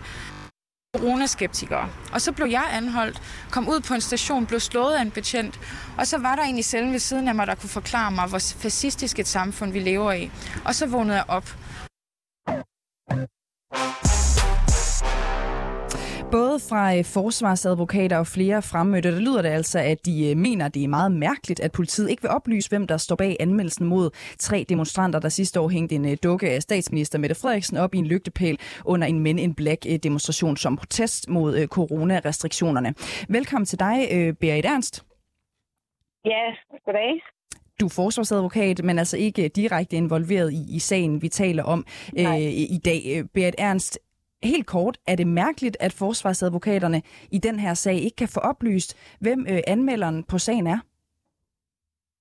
coronaskeptikere. 0.96 1.88
Og 2.12 2.20
så 2.20 2.32
blev 2.32 2.46
jeg 2.46 2.64
anholdt, 2.72 3.22
kom 3.50 3.68
ud 3.68 3.80
på 3.80 3.94
en 3.94 4.00
station, 4.00 4.46
blev 4.46 4.60
slået 4.60 4.94
af 4.94 5.02
en 5.02 5.10
betjent, 5.10 5.60
og 5.98 6.06
så 6.06 6.18
var 6.18 6.36
der 6.36 6.42
en 6.42 6.58
i 6.58 6.62
cellen 6.62 6.92
ved 6.92 6.98
siden 6.98 7.28
af 7.28 7.34
mig, 7.34 7.46
der 7.46 7.54
kunne 7.54 7.70
forklare 7.70 8.10
mig, 8.10 8.28
hvor 8.28 8.38
fascistisk 8.38 9.18
et 9.18 9.28
samfund 9.28 9.72
vi 9.72 9.78
lever 9.78 10.12
i. 10.12 10.30
Og 10.64 10.74
så 10.74 10.86
vågnede 10.86 11.16
jeg 11.16 11.24
op. 11.28 11.56
Både 16.36 16.60
fra 16.70 16.96
øh, 16.96 17.04
forsvarsadvokater 17.04 18.18
og 18.18 18.26
flere 18.26 18.62
fremmødte, 18.62 19.12
der 19.12 19.20
lyder 19.20 19.42
det 19.42 19.48
altså, 19.48 19.78
at 19.78 20.06
de 20.06 20.30
øh, 20.30 20.36
mener, 20.36 20.68
det 20.68 20.84
er 20.84 20.88
meget 20.88 21.12
mærkeligt, 21.12 21.60
at 21.60 21.72
politiet 21.72 22.10
ikke 22.10 22.22
vil 22.22 22.30
oplyse, 22.30 22.68
hvem 22.68 22.86
der 22.86 22.96
står 22.96 23.16
bag 23.16 23.36
anmeldelsen 23.40 23.86
mod 23.86 24.10
tre 24.38 24.64
demonstranter, 24.68 25.18
der 25.20 25.28
sidste 25.28 25.60
år 25.60 25.68
hængte 25.68 25.94
en 25.94 26.04
øh, 26.04 26.16
dukke 26.22 26.50
af 26.50 26.62
statsminister 26.62 27.18
Mette 27.18 27.34
Frederiksen 27.34 27.76
op 27.76 27.94
i 27.94 27.98
en 27.98 28.06
lygtepæl 28.06 28.58
under 28.84 29.06
en 29.06 29.20
Men 29.20 29.38
in 29.38 29.54
Black 29.54 29.86
demonstration 30.02 30.56
som 30.56 30.76
protest 30.76 31.28
mod 31.28 31.66
coronarestriktionerne. 31.66 32.94
Velkommen 33.28 33.66
til 33.66 33.78
dig, 33.78 33.96
Berit 34.40 34.64
Ernst. 34.64 35.04
Ja, 36.24 36.44
goddag 36.84 37.20
du 37.80 37.86
er 37.86 37.90
forsvarsadvokat, 37.90 38.84
men 38.84 38.98
altså 38.98 39.16
ikke 39.16 39.48
direkte 39.48 39.96
involveret 39.96 40.52
i, 40.52 40.76
i 40.76 40.78
sagen, 40.78 41.22
vi 41.22 41.28
taler 41.28 41.62
om 41.62 41.86
øh, 42.18 42.38
i 42.76 42.80
dag. 42.84 43.24
Berit 43.34 43.54
Ernst, 43.58 43.98
Helt 44.42 44.66
kort, 44.66 44.98
er 45.06 45.16
det 45.16 45.26
mærkeligt, 45.26 45.76
at 45.80 45.92
forsvarsadvokaterne 45.92 47.02
i 47.32 47.38
den 47.38 47.58
her 47.58 47.74
sag 47.74 47.94
ikke 47.94 48.16
kan 48.16 48.28
få 48.28 48.40
oplyst, 48.40 49.16
hvem 49.20 49.46
øh, 49.50 49.60
anmelderen 49.66 50.24
på 50.24 50.38
sagen 50.38 50.66
er? 50.66 50.78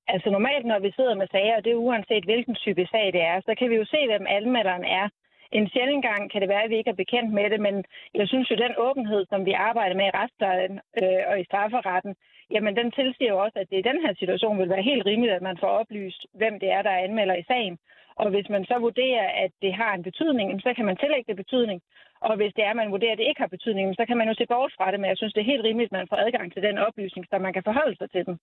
Altså 0.08 0.30
normalt, 0.30 0.66
når 0.66 0.80
vi 0.80 0.92
sidder 0.96 1.16
med 1.16 1.28
sager, 1.32 1.56
og 1.58 1.64
det 1.64 1.72
er 1.72 1.86
uanset 1.88 2.26
hvilken 2.26 2.56
type 2.56 2.86
sag 2.92 3.14
det 3.14 3.22
er, 3.22 3.42
så 3.46 3.56
kan 3.60 3.70
vi 3.70 3.76
jo 3.76 3.86
se, 3.86 4.00
hvem 4.08 4.26
anmelderen 4.30 4.84
er. 4.84 5.10
En 5.52 5.70
sjældent 5.70 6.06
gang 6.06 6.32
kan 6.32 6.42
det 6.42 6.50
være, 6.50 6.64
at 6.64 6.70
vi 6.70 6.78
ikke 6.78 6.90
er 6.90 7.04
bekendt 7.04 7.34
med 7.34 7.50
det, 7.50 7.60
men 7.60 7.76
jeg 8.14 8.28
synes 8.28 8.52
jo, 8.52 8.56
den 8.56 8.74
åbenhed, 8.78 9.26
som 9.30 9.46
vi 9.46 9.52
arbejder 9.52 9.96
med 9.96 10.06
i 10.06 10.16
retsplejen 10.20 10.80
øh, 11.02 11.22
og 11.30 11.40
i 11.40 11.48
strafferetten, 11.50 12.16
jamen 12.52 12.76
den 12.76 12.92
tilsiger 12.92 13.32
jo 13.34 13.38
også, 13.46 13.60
at 13.60 13.70
det 13.70 13.78
i 13.80 13.90
den 13.90 14.00
her 14.06 14.14
situation 14.20 14.60
vil 14.60 14.70
være 14.70 14.90
helt 14.92 15.06
rimeligt, 15.06 15.36
at 15.36 15.48
man 15.50 15.58
får 15.58 15.68
oplyst, 15.68 16.26
hvem 16.34 16.60
det 16.60 16.70
er, 16.72 16.82
der 16.82 17.04
anmelder 17.06 17.36
i 17.36 17.48
sagen. 17.48 17.78
Og 18.16 18.30
hvis 18.30 18.50
man 18.50 18.66
så 18.66 18.76
vurderer, 18.80 19.28
at 19.44 19.52
det 19.62 19.74
har 19.74 19.94
en 19.94 20.04
betydning, 20.04 20.62
så 20.62 20.74
kan 20.76 20.86
man 20.86 20.98
tillægge 20.98 21.28
det 21.28 21.36
betydning. 21.44 21.82
Og 22.30 22.34
hvis 22.40 22.54
det 22.56 22.64
er, 22.68 22.72
at 22.74 22.80
man 22.82 22.92
vurderer, 22.96 23.14
at 23.16 23.20
det 23.22 23.28
ikke 23.30 23.42
har 23.44 23.52
betydning, 23.56 23.88
så 24.00 24.04
kan 24.08 24.18
man 24.20 24.28
jo 24.30 24.34
se 24.38 24.46
bort 24.54 24.74
fra 24.78 24.92
det. 24.92 25.00
Men 25.00 25.10
jeg 25.12 25.18
synes, 25.18 25.34
det 25.34 25.42
er 25.42 25.52
helt 25.54 25.64
rimeligt, 25.68 25.90
at 25.92 25.98
man 26.00 26.08
får 26.12 26.20
adgang 26.26 26.46
til 26.54 26.62
den 26.68 26.78
oplysning, 26.88 27.24
så 27.30 27.36
man 27.48 27.54
kan 27.54 27.64
forholde 27.70 27.96
sig 27.98 28.10
til 28.12 28.24
den. 28.28 28.36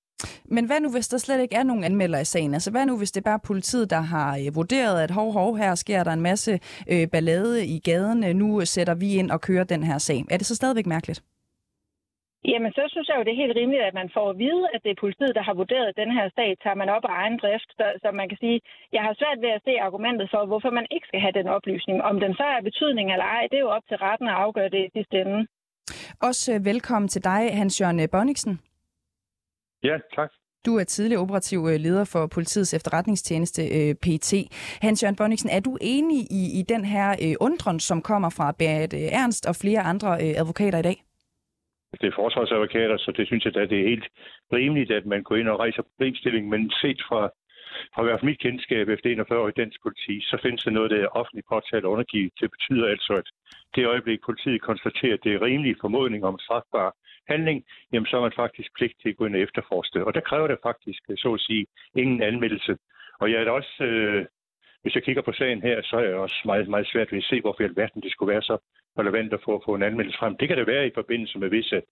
Men 0.44 0.64
hvad 0.66 0.80
nu, 0.80 0.88
hvis 0.92 1.08
der 1.08 1.18
slet 1.18 1.40
ikke 1.40 1.56
er 1.56 1.62
nogen 1.62 1.84
anmelder 1.84 2.20
i 2.20 2.24
sagen? 2.24 2.54
Altså 2.54 2.70
hvad 2.70 2.86
nu, 2.86 2.98
hvis 2.98 3.12
det 3.12 3.20
er 3.20 3.30
bare 3.30 3.46
politiet, 3.50 3.90
der 3.90 4.02
har 4.14 4.30
øh, 4.42 4.54
vurderet, 4.54 5.02
at 5.02 5.10
hov, 5.10 5.32
hov, 5.32 5.56
her 5.56 5.74
sker 5.74 6.04
der 6.04 6.12
en 6.12 6.20
masse 6.20 6.52
øh, 6.92 7.08
ballade 7.12 7.66
i 7.66 7.78
gaden. 7.78 8.24
Øh, 8.24 8.34
nu 8.34 8.64
sætter 8.64 8.94
vi 8.94 9.08
ind 9.14 9.30
og 9.30 9.40
kører 9.40 9.64
den 9.64 9.82
her 9.82 9.98
sag. 9.98 10.20
Er 10.30 10.36
det 10.36 10.46
så 10.46 10.54
stadigvæk 10.54 10.86
mærkeligt? 10.86 11.22
Jamen, 12.50 12.72
så 12.72 12.82
synes 12.92 13.08
jeg 13.08 13.16
jo, 13.18 13.24
det 13.24 13.32
er 13.32 13.42
helt 13.42 13.56
rimeligt, 13.60 13.88
at 13.88 13.98
man 14.00 14.10
får 14.16 14.26
at 14.30 14.38
vide, 14.44 14.64
at 14.74 14.80
det 14.84 14.90
er 14.90 15.02
politiet, 15.04 15.34
der 15.38 15.42
har 15.48 15.54
vurderet 15.54 15.96
den 16.02 16.10
her 16.16 16.26
sag, 16.36 16.50
tager 16.62 16.78
man 16.82 16.88
op 16.96 17.04
af 17.08 17.14
egen 17.22 17.38
drift. 17.42 17.70
Så, 17.78 17.86
så 18.02 18.08
man 18.20 18.28
kan 18.28 18.38
sige, 18.44 18.60
jeg 18.96 19.02
har 19.06 19.14
svært 19.20 19.38
ved 19.44 19.50
at 19.56 19.64
se 19.66 19.72
argumentet 19.86 20.28
for, 20.32 20.46
hvorfor 20.46 20.70
man 20.70 20.86
ikke 20.94 21.06
skal 21.06 21.20
have 21.24 21.36
den 21.38 21.48
oplysning. 21.56 21.96
Om 22.10 22.20
den 22.24 22.32
så 22.40 22.46
er 22.54 22.68
betydning 22.70 23.06
eller 23.12 23.28
ej, 23.36 23.42
det 23.50 23.56
er 23.56 23.66
jo 23.66 23.76
op 23.76 23.86
til 23.88 23.96
retten 23.96 24.28
at 24.28 24.34
afgøre 24.44 24.70
det 24.74 24.82
i 24.86 24.90
sidste 24.96 25.16
ende. 25.22 25.40
Også 26.28 26.54
øh, 26.54 26.64
velkommen 26.64 27.08
til 27.08 27.24
dig, 27.24 27.42
Hans-Jørgen 27.58 28.08
Bonniksen. 28.08 28.60
Ja, 29.82 29.96
tak. 30.16 30.30
Du 30.66 30.76
er 30.76 30.84
tidligere 30.84 31.22
operativ 31.22 31.58
øh, 31.70 31.80
leder 31.80 32.04
for 32.04 32.26
politiets 32.26 32.74
efterretningstjeneste 32.74 33.62
øh, 33.78 33.94
PT. 33.94 34.30
Hans-Jørgen 34.84 35.16
Bonniksen, 35.16 35.50
er 35.50 35.60
du 35.60 35.78
enig 35.80 36.18
i, 36.40 36.42
i 36.60 36.62
den 36.62 36.84
her 36.84 37.36
undren, 37.40 37.80
som 37.80 38.02
kommer 38.02 38.30
fra 38.30 38.52
Berit 38.58 38.94
Ernst 38.94 39.46
og 39.46 39.56
flere 39.56 39.80
andre 39.80 40.20
advokater 40.20 40.78
i 40.78 40.82
dag? 40.82 41.04
Det 42.00 42.08
er 42.08 42.20
forsvarsadvokater, 42.20 42.96
så 42.96 43.12
det 43.16 43.26
synes 43.26 43.44
jeg 43.44 43.56
at 43.56 43.70
det 43.70 43.80
er 43.80 43.88
helt 43.92 44.08
rimeligt, 44.52 44.90
at 44.90 45.06
man 45.06 45.22
går 45.22 45.36
ind 45.36 45.48
og 45.48 45.58
rejser 45.58 45.82
problemstillingen, 45.82 46.50
men 46.50 46.70
set 46.82 47.00
fra, 47.08 47.20
fra 47.94 48.02
hvert 48.02 48.20
fald 48.20 48.30
mit 48.30 48.38
kendskab 48.46 48.88
efter 48.88 49.10
41 49.10 49.40
år 49.40 49.48
i 49.48 49.58
dansk 49.62 49.78
politi, 49.82 50.20
så 50.20 50.38
findes 50.42 50.64
der 50.64 50.70
noget, 50.70 50.90
der 50.90 50.98
er 51.02 51.16
offentlig 51.20 51.44
påtale 51.48 51.88
undergivet. 51.88 52.32
Det 52.40 52.50
betyder 52.50 52.86
altså, 52.88 53.12
at 53.20 53.28
det 53.74 53.86
øjeblik, 53.86 54.20
politiet 54.24 54.62
konstaterer, 54.62 55.14
at 55.14 55.24
det 55.24 55.32
er 55.34 55.42
rimelig 55.42 55.76
formodning 55.80 56.24
om 56.24 56.38
strafbar 56.38 56.94
handling, 57.28 57.64
jamen 57.92 58.06
så 58.06 58.16
er 58.16 58.20
man 58.20 58.40
faktisk 58.42 58.70
pligt 58.76 58.94
til 59.02 59.08
at 59.08 59.16
gå 59.16 59.26
ind 59.26 59.36
og 59.36 59.40
efterforske 59.40 60.04
Og 60.06 60.14
der 60.14 60.20
kræver 60.20 60.48
det 60.48 60.58
faktisk, 60.62 61.02
så 61.16 61.34
at 61.34 61.40
sige, 61.40 61.66
ingen 61.96 62.22
anmeldelse. 62.22 62.76
Og 63.20 63.30
jeg 63.30 63.40
er 63.40 63.44
da 63.44 63.50
også 63.50 63.84
øh, 63.84 64.26
hvis 64.82 64.94
jeg 64.94 65.02
kigger 65.02 65.22
på 65.22 65.32
sagen 65.32 65.62
her, 65.62 65.82
så 65.82 65.96
er 65.96 66.04
jeg 66.04 66.14
også 66.14 66.40
meget, 66.44 66.68
meget 66.68 66.88
svært 66.92 67.12
ved 67.12 67.18
at 67.18 67.24
se, 67.24 67.40
hvorfor 67.40 67.62
i 67.62 67.64
alverden 67.64 68.02
det 68.02 68.12
skulle 68.12 68.32
være 68.32 68.42
så 68.42 68.56
relevant 68.98 69.32
at 69.32 69.40
få, 69.44 69.62
få 69.66 69.74
en 69.74 69.82
anmeldelse 69.82 70.18
frem. 70.18 70.36
Det 70.36 70.48
kan 70.48 70.58
det 70.58 70.66
være 70.66 70.86
i 70.86 70.90
forbindelse 70.94 71.38
med 71.38 71.48
visse 71.48 71.82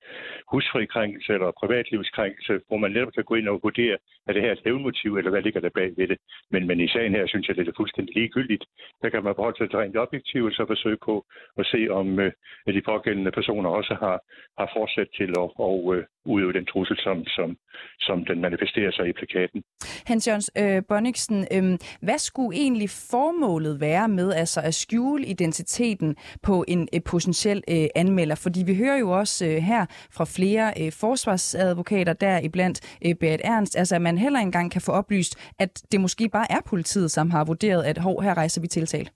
husfrikrænkelse 0.52 1.32
eller 1.32 1.50
privatlivskrænkelse, 1.60 2.60
hvor 2.68 2.76
man 2.76 2.90
netop 2.90 3.12
kan 3.12 3.24
gå 3.24 3.34
ind 3.34 3.48
og 3.48 3.60
vurdere, 3.62 3.96
er 4.28 4.32
det 4.32 4.42
her 4.42 4.52
et 4.52 4.64
hævnmotiv, 4.64 5.16
eller 5.16 5.30
hvad 5.30 5.42
ligger 5.42 5.60
der 5.60 5.76
bag 5.80 5.90
ved 5.96 6.08
det. 6.08 6.18
Men, 6.50 6.66
men 6.66 6.80
i 6.80 6.88
sagen 6.88 7.14
her 7.14 7.26
synes 7.26 7.48
jeg, 7.48 7.56
det 7.56 7.68
er 7.68 7.72
fuldstændig 7.76 8.14
ligegyldigt. 8.14 8.64
Der 9.02 9.08
kan 9.08 9.24
man 9.24 9.34
forholde 9.34 9.58
sig 9.58 9.70
til 9.70 9.78
rent 9.78 9.96
objektivt, 9.96 10.46
og 10.46 10.52
så 10.52 10.64
forsøge 10.66 10.98
på 11.04 11.26
at 11.58 11.66
se, 11.66 11.80
om 11.90 12.20
øh, 12.20 12.32
de 12.66 12.82
pågældende 12.90 13.30
personer 13.30 13.70
også 13.70 13.94
har, 14.02 14.16
har 14.58 14.70
fortsat 14.76 15.08
til 15.18 15.30
at 15.30 15.50
og, 15.56 15.94
øh, 15.94 16.04
udøve 16.24 16.52
den 16.52 16.66
trussel, 16.66 16.96
som, 16.98 17.24
som, 17.26 17.56
som 18.00 18.24
den 18.24 18.40
manifesterer 18.40 18.90
sig 18.90 19.08
i 19.08 19.12
plakaten. 19.12 19.62
Hans 20.06 20.28
Jørgens 20.28 20.50
øh, 20.58 20.82
Bonniksen, 20.88 21.46
øh, 21.54 21.78
hvad 22.02 22.18
skulle 22.18 22.58
egentlig 22.58 22.90
formålet 22.90 23.80
være 23.80 24.08
med 24.08 24.32
altså 24.32 24.60
at 24.64 24.74
skjule 24.74 25.26
identiteten 25.26 26.16
på 26.42 26.64
en 26.68 26.88
øh, 26.94 27.00
potentiel 27.12 27.62
øh, 27.74 27.86
anmelder? 27.94 28.34
Fordi 28.44 28.60
vi 28.66 28.74
hører 28.82 28.98
jo 28.98 29.10
også 29.10 29.46
øh, 29.46 29.56
her 29.70 29.82
fra 30.16 30.24
flere 30.36 30.66
øh, 30.80 30.92
forsvarsadvokater, 31.00 32.12
der 32.12 32.40
iblandt 32.48 32.78
øh, 33.06 33.14
Berit 33.20 33.40
Ernst, 33.44 33.78
altså 33.78 33.94
at 33.94 34.02
man 34.02 34.18
heller 34.18 34.40
engang 34.40 34.72
kan 34.72 34.82
få 34.86 34.92
oplyst, 34.92 35.52
at 35.58 35.82
det 35.92 36.00
måske 36.00 36.28
bare 36.28 36.46
er 36.50 36.62
politiet, 36.72 37.10
som 37.10 37.30
har 37.30 37.44
vurderet, 37.44 37.82
at 37.90 37.98
hov, 37.98 38.22
her 38.22 38.34
rejser 38.34 38.60
vi 38.60 38.66
tiltale. 38.66 39.08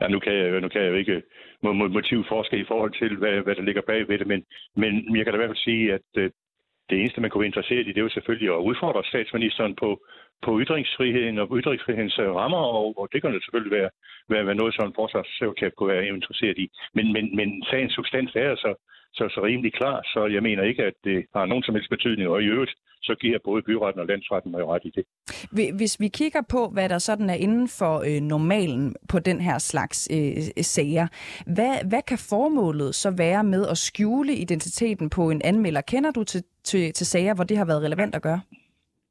Ja, 0.00 0.08
nu 0.08 0.18
kan 0.18 0.32
jeg, 0.32 0.60
nu 0.60 0.68
kan 0.68 0.82
jeg 0.82 0.90
jo 0.90 0.94
ikke 0.94 1.22
motivforske 1.96 2.56
i 2.58 2.64
forhold 2.68 2.92
til, 3.00 3.16
hvad, 3.16 3.40
hvad 3.44 3.54
der 3.54 3.62
ligger 3.62 3.82
bag 3.82 4.08
ved 4.08 4.18
det, 4.18 4.26
men, 4.26 4.44
men 4.76 5.16
jeg 5.16 5.24
kan 5.24 5.32
da 5.32 5.36
i 5.36 5.42
hvert 5.42 5.54
fald 5.54 5.66
sige, 5.70 5.94
at 5.94 6.10
øh, 6.16 6.30
det 6.90 7.00
eneste, 7.00 7.20
man 7.20 7.30
kunne 7.30 7.40
være 7.40 7.52
interesseret 7.52 7.86
i, 7.86 7.92
det 7.92 7.98
er 7.98 8.08
jo 8.08 8.16
selvfølgelig 8.16 8.50
at 8.54 8.66
udfordre 8.70 9.04
statsministeren 9.04 9.74
på, 9.82 9.88
på 10.46 10.60
ytringsfriheden 10.62 11.38
og 11.38 11.46
ytringsfrihedens 11.60 12.18
øh, 12.18 12.30
rammer, 12.40 12.64
og, 12.78 12.98
og 13.00 13.08
det 13.12 13.22
kan 13.22 13.32
det 13.34 13.44
selvfølgelig 13.44 13.78
være, 13.78 13.90
være, 14.32 14.46
være 14.46 14.60
noget, 14.60 14.74
som 14.74 14.86
en 14.86 14.98
forsvarsadvokat 15.00 15.72
kunne 15.74 15.92
være 15.94 16.06
interesseret 16.06 16.58
i. 16.58 16.66
Men, 16.96 17.12
men, 17.12 17.36
men 17.36 17.48
sagens 17.70 17.94
substans 17.94 18.32
er 18.34 18.50
altså 18.54 18.70
så, 19.12 19.24
så 19.34 19.40
rimelig 19.44 19.72
klar, 19.72 19.96
så 20.12 20.20
jeg 20.26 20.42
mener 20.42 20.62
ikke, 20.62 20.82
at 20.84 20.94
det 21.04 21.18
har 21.34 21.46
nogen 21.46 21.62
som 21.62 21.74
helst 21.74 21.90
betydning. 21.90 22.28
Og 22.28 22.42
i 22.42 22.46
øvrigt, 22.46 22.74
så 23.02 23.14
giver 23.20 23.38
både 23.44 23.62
byretten 23.62 24.00
og 24.00 24.06
landsretten 24.06 24.50
mig 24.50 24.64
ret 24.64 24.84
i 24.84 24.92
det. 24.96 25.04
Hvis 25.76 26.00
vi 26.00 26.08
kigger 26.08 26.42
på, 26.50 26.68
hvad 26.68 26.88
der 26.88 26.98
sådan 26.98 27.30
er 27.30 27.34
inden 27.34 27.68
for 27.78 27.94
øh, 28.08 28.20
normalen 28.20 28.96
på 29.08 29.18
den 29.18 29.40
her 29.40 29.58
slags 29.58 30.08
øh, 30.12 30.62
sager, 30.62 31.06
hvad, 31.46 31.88
hvad 31.88 32.02
kan 32.02 32.18
formålet 32.18 32.94
så 32.94 33.10
være 33.10 33.44
med 33.44 33.66
at 33.66 33.78
skjule 33.78 34.32
identiteten 34.34 35.10
på 35.10 35.30
en 35.30 35.42
anmelder? 35.44 35.80
Kender 35.80 36.10
du 36.10 36.24
til, 36.24 36.42
til, 36.64 36.92
til 36.92 37.06
sager, 37.06 37.34
hvor 37.34 37.44
det 37.44 37.56
har 37.56 37.64
været 37.64 37.82
relevant 37.82 38.14
at 38.14 38.22
gøre? 38.22 38.40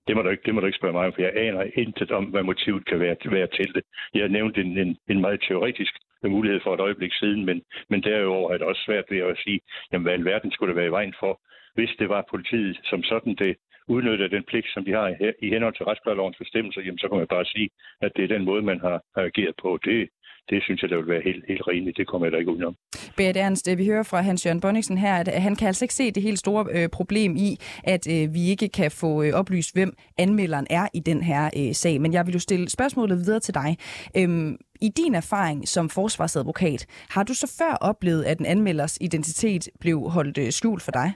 Det 0.08 0.16
må, 0.16 0.22
du 0.22 0.30
ikke, 0.30 0.44
det 0.46 0.54
må 0.54 0.60
du 0.60 0.66
ikke 0.66 0.78
spørge 0.78 0.94
mig 0.94 1.06
om, 1.06 1.14
for 1.14 1.22
jeg 1.22 1.34
aner 1.36 1.64
intet 1.74 2.12
om, 2.12 2.26
hvad 2.26 2.44
motivet 2.44 2.86
kan 2.86 3.00
være, 3.00 3.16
være 3.26 3.48
til 3.48 3.74
det. 3.76 3.84
Jeg 4.14 4.22
har 4.22 4.28
nævnt 4.28 4.58
en, 4.58 4.78
en, 4.78 4.98
en 5.10 5.22
meget 5.22 5.42
teoretisk 5.48 5.94
mulighed 6.24 6.60
for 6.64 6.74
et 6.74 6.80
øjeblik 6.80 7.14
siden, 7.14 7.46
men, 7.46 7.62
men 7.90 8.04
derudover 8.04 8.52
er 8.54 8.58
det 8.58 8.68
også 8.68 8.82
svært 8.86 9.06
ved 9.10 9.18
at 9.18 9.38
sige, 9.44 9.60
jamen 9.92 10.04
hvad 10.04 10.14
alverden 10.14 10.52
skulle 10.52 10.70
det 10.70 10.76
være 10.76 10.88
i 10.88 10.98
vejen 11.00 11.14
for, 11.20 11.42
hvis 11.76 11.90
det 12.00 12.10
var 12.10 12.28
politiet 12.30 12.80
som 12.84 13.04
sådan 13.04 13.36
det 13.36 13.56
udnytter 13.88 14.28
den 14.28 14.44
pligt, 14.44 14.68
som 14.74 14.86
de 14.86 14.92
har 14.92 15.08
i 15.42 15.50
henhold 15.50 15.76
til 15.76 15.86
retsplejelovens 15.86 16.38
bestemmelser, 16.38 16.82
jamen 16.82 17.00
så 17.00 17.08
kan 17.08 17.18
man 17.18 17.28
bare 17.28 17.46
sige, 17.46 17.70
at 18.02 18.12
det 18.16 18.24
er 18.24 18.36
den 18.36 18.46
måde, 18.46 18.62
man 18.62 18.80
har 18.80 19.02
ageret 19.16 19.56
på. 19.62 19.80
Det, 19.86 20.10
det 20.50 20.64
synes 20.64 20.82
jeg, 20.82 20.90
der 20.90 20.98
vil 20.98 21.08
være 21.08 21.22
helt, 21.24 21.44
helt 21.48 21.68
rimeligt. 21.68 21.98
Det 21.98 22.08
kommer 22.08 22.28
jeg 22.28 22.32
da 22.32 22.38
ikke 22.38 22.52
udenom. 22.52 22.76
Berit 23.18 23.38
Ernst, 23.38 23.70
vi 23.78 23.86
hører 23.86 24.04
fra 24.04 24.22
Hans-Jørgen 24.22 24.62
Bonningsen 24.62 24.98
her, 24.98 25.16
at 25.16 25.42
han 25.42 25.56
kan 25.56 25.68
altså 25.68 25.86
ikke 25.86 25.94
se 25.94 26.12
det 26.12 26.24
helt 26.24 26.40
store 26.40 26.66
øh, 26.72 26.90
problem 26.90 27.36
i, 27.36 27.58
at 27.84 28.08
øh, 28.14 28.34
vi 28.34 28.50
ikke 28.50 28.70
kan 28.70 28.92
få 28.92 29.24
øh, 29.24 29.34
oplyst, 29.34 29.74
hvem 29.74 29.94
anmelderen 30.18 30.68
er 30.70 30.88
i 30.94 31.00
den 31.00 31.22
her 31.22 31.50
øh, 31.58 31.74
sag. 31.74 32.02
Men 32.02 32.14
jeg 32.14 32.26
vil 32.26 32.34
jo 32.34 32.40
stille 32.40 32.70
spørgsmålet 32.70 33.18
videre 33.18 33.40
til 33.40 33.54
dig. 33.54 33.78
Øhm, 34.18 34.58
i 34.82 34.90
din 34.98 35.16
erfaring 35.16 35.68
som 35.68 35.90
forsvarsadvokat, 35.90 36.86
har 37.10 37.24
du 37.24 37.34
så 37.34 37.56
før 37.60 37.74
oplevet, 37.82 38.24
at 38.24 38.40
en 38.40 38.46
anmelders 38.46 38.98
identitet 39.02 39.70
blev 39.80 40.10
holdt 40.10 40.38
øh, 40.38 40.52
skjult 40.52 40.82
for 40.82 40.92
dig? 40.92 41.14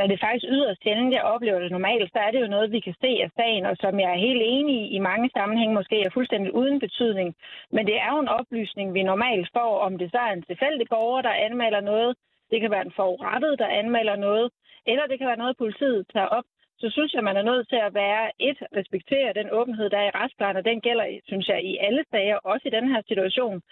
Men 0.00 0.10
det 0.10 0.16
er 0.16 0.26
faktisk 0.26 0.46
yderst 0.56 0.82
sjældent, 0.82 1.14
jeg 1.14 1.30
oplever 1.34 1.60
det 1.60 1.70
normalt, 1.70 2.12
så 2.12 2.18
er 2.18 2.30
det 2.30 2.40
jo 2.40 2.46
noget, 2.54 2.72
vi 2.72 2.80
kan 2.80 2.94
se 3.00 3.10
af 3.24 3.30
sagen, 3.36 3.66
og 3.66 3.76
som 3.76 4.00
jeg 4.00 4.10
er 4.12 4.24
helt 4.26 4.42
enig 4.44 4.76
i 4.82 4.94
i 4.96 4.98
mange 4.98 5.30
sammenhænge 5.36 5.74
måske 5.74 5.96
er 6.02 6.10
fuldstændig 6.10 6.54
uden 6.54 6.80
betydning. 6.80 7.28
Men 7.70 7.86
det 7.86 7.96
er 8.04 8.10
jo 8.12 8.18
en 8.20 8.34
oplysning, 8.38 8.94
vi 8.94 9.02
normalt 9.02 9.48
får, 9.56 9.72
om 9.86 9.98
det 9.98 10.10
så 10.10 10.18
er 10.18 10.32
en 10.32 10.42
tilfældig 10.42 10.86
borger, 10.90 11.22
der 11.22 11.42
anmelder 11.46 11.80
noget, 11.80 12.16
det 12.50 12.60
kan 12.60 12.70
være 12.70 12.86
en 12.86 12.96
forurettet, 12.96 13.58
der 13.58 13.66
anmelder 13.66 14.16
noget, 14.16 14.50
eller 14.86 15.06
det 15.06 15.18
kan 15.18 15.28
være 15.28 15.42
noget, 15.42 15.56
politiet 15.56 16.06
tager 16.12 16.26
op. 16.26 16.44
Så 16.78 16.90
synes 16.90 17.14
jeg, 17.14 17.24
man 17.24 17.36
er 17.36 17.42
nødt 17.50 17.68
til 17.68 17.80
at 17.86 17.94
være 17.94 18.30
et, 18.38 18.58
respektere 18.76 19.32
den 19.32 19.48
åbenhed, 19.50 19.90
der 19.90 19.98
er 19.98 20.08
i 20.08 20.16
retsplejen, 20.20 20.56
og 20.56 20.64
den 20.64 20.80
gælder, 20.80 21.06
synes 21.24 21.48
jeg, 21.48 21.64
i 21.64 21.76
alle 21.86 22.04
sager, 22.10 22.36
også 22.36 22.68
i 22.68 22.76
den 22.78 22.88
her 22.92 23.02
situation 23.08 23.62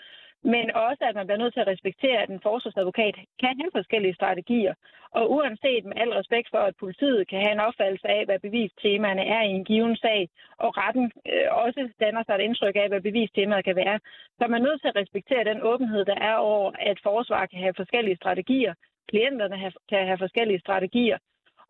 men 0.42 0.70
også, 0.74 1.04
at 1.04 1.14
man 1.14 1.26
bliver 1.26 1.38
nødt 1.38 1.54
til 1.54 1.60
at 1.60 1.72
respektere, 1.74 2.22
at 2.22 2.30
en 2.30 2.40
forsvarsadvokat 2.42 3.14
kan 3.40 3.60
have 3.60 3.70
forskellige 3.72 4.14
strategier. 4.14 4.74
Og 5.10 5.30
uanset 5.30 5.84
med 5.84 5.96
al 5.96 6.10
respekt 6.10 6.48
for, 6.50 6.58
at 6.58 6.76
politiet 6.80 7.28
kan 7.28 7.38
have 7.44 7.52
en 7.52 7.66
opfattelse 7.68 8.08
af, 8.08 8.24
hvad 8.24 8.38
bevistemaerne 8.38 9.24
er 9.36 9.42
i 9.42 9.50
en 9.58 9.64
given 9.64 9.96
sag, 9.96 10.28
og 10.58 10.76
retten 10.76 11.12
øh, 11.32 11.46
også 11.64 11.88
danner 12.00 12.22
sig 12.24 12.34
et 12.34 12.40
indtryk 12.40 12.76
af, 12.76 12.88
hvad 12.88 13.00
bevistemaet 13.00 13.64
kan 13.64 13.76
være, 13.76 13.98
så 14.38 14.44
er 14.44 14.48
man 14.48 14.62
nødt 14.62 14.80
til 14.80 14.88
at 14.88 14.96
respektere 14.96 15.44
den 15.44 15.62
åbenhed, 15.62 16.04
der 16.04 16.18
er 16.30 16.34
over, 16.34 16.72
at 16.78 16.98
forsvar 17.02 17.46
kan 17.46 17.60
have 17.60 17.74
forskellige 17.74 18.16
strategier, 18.16 18.74
klienterne 19.08 19.56
have, 19.56 19.72
kan 19.88 20.06
have 20.06 20.18
forskellige 20.18 20.60
strategier. 20.60 21.18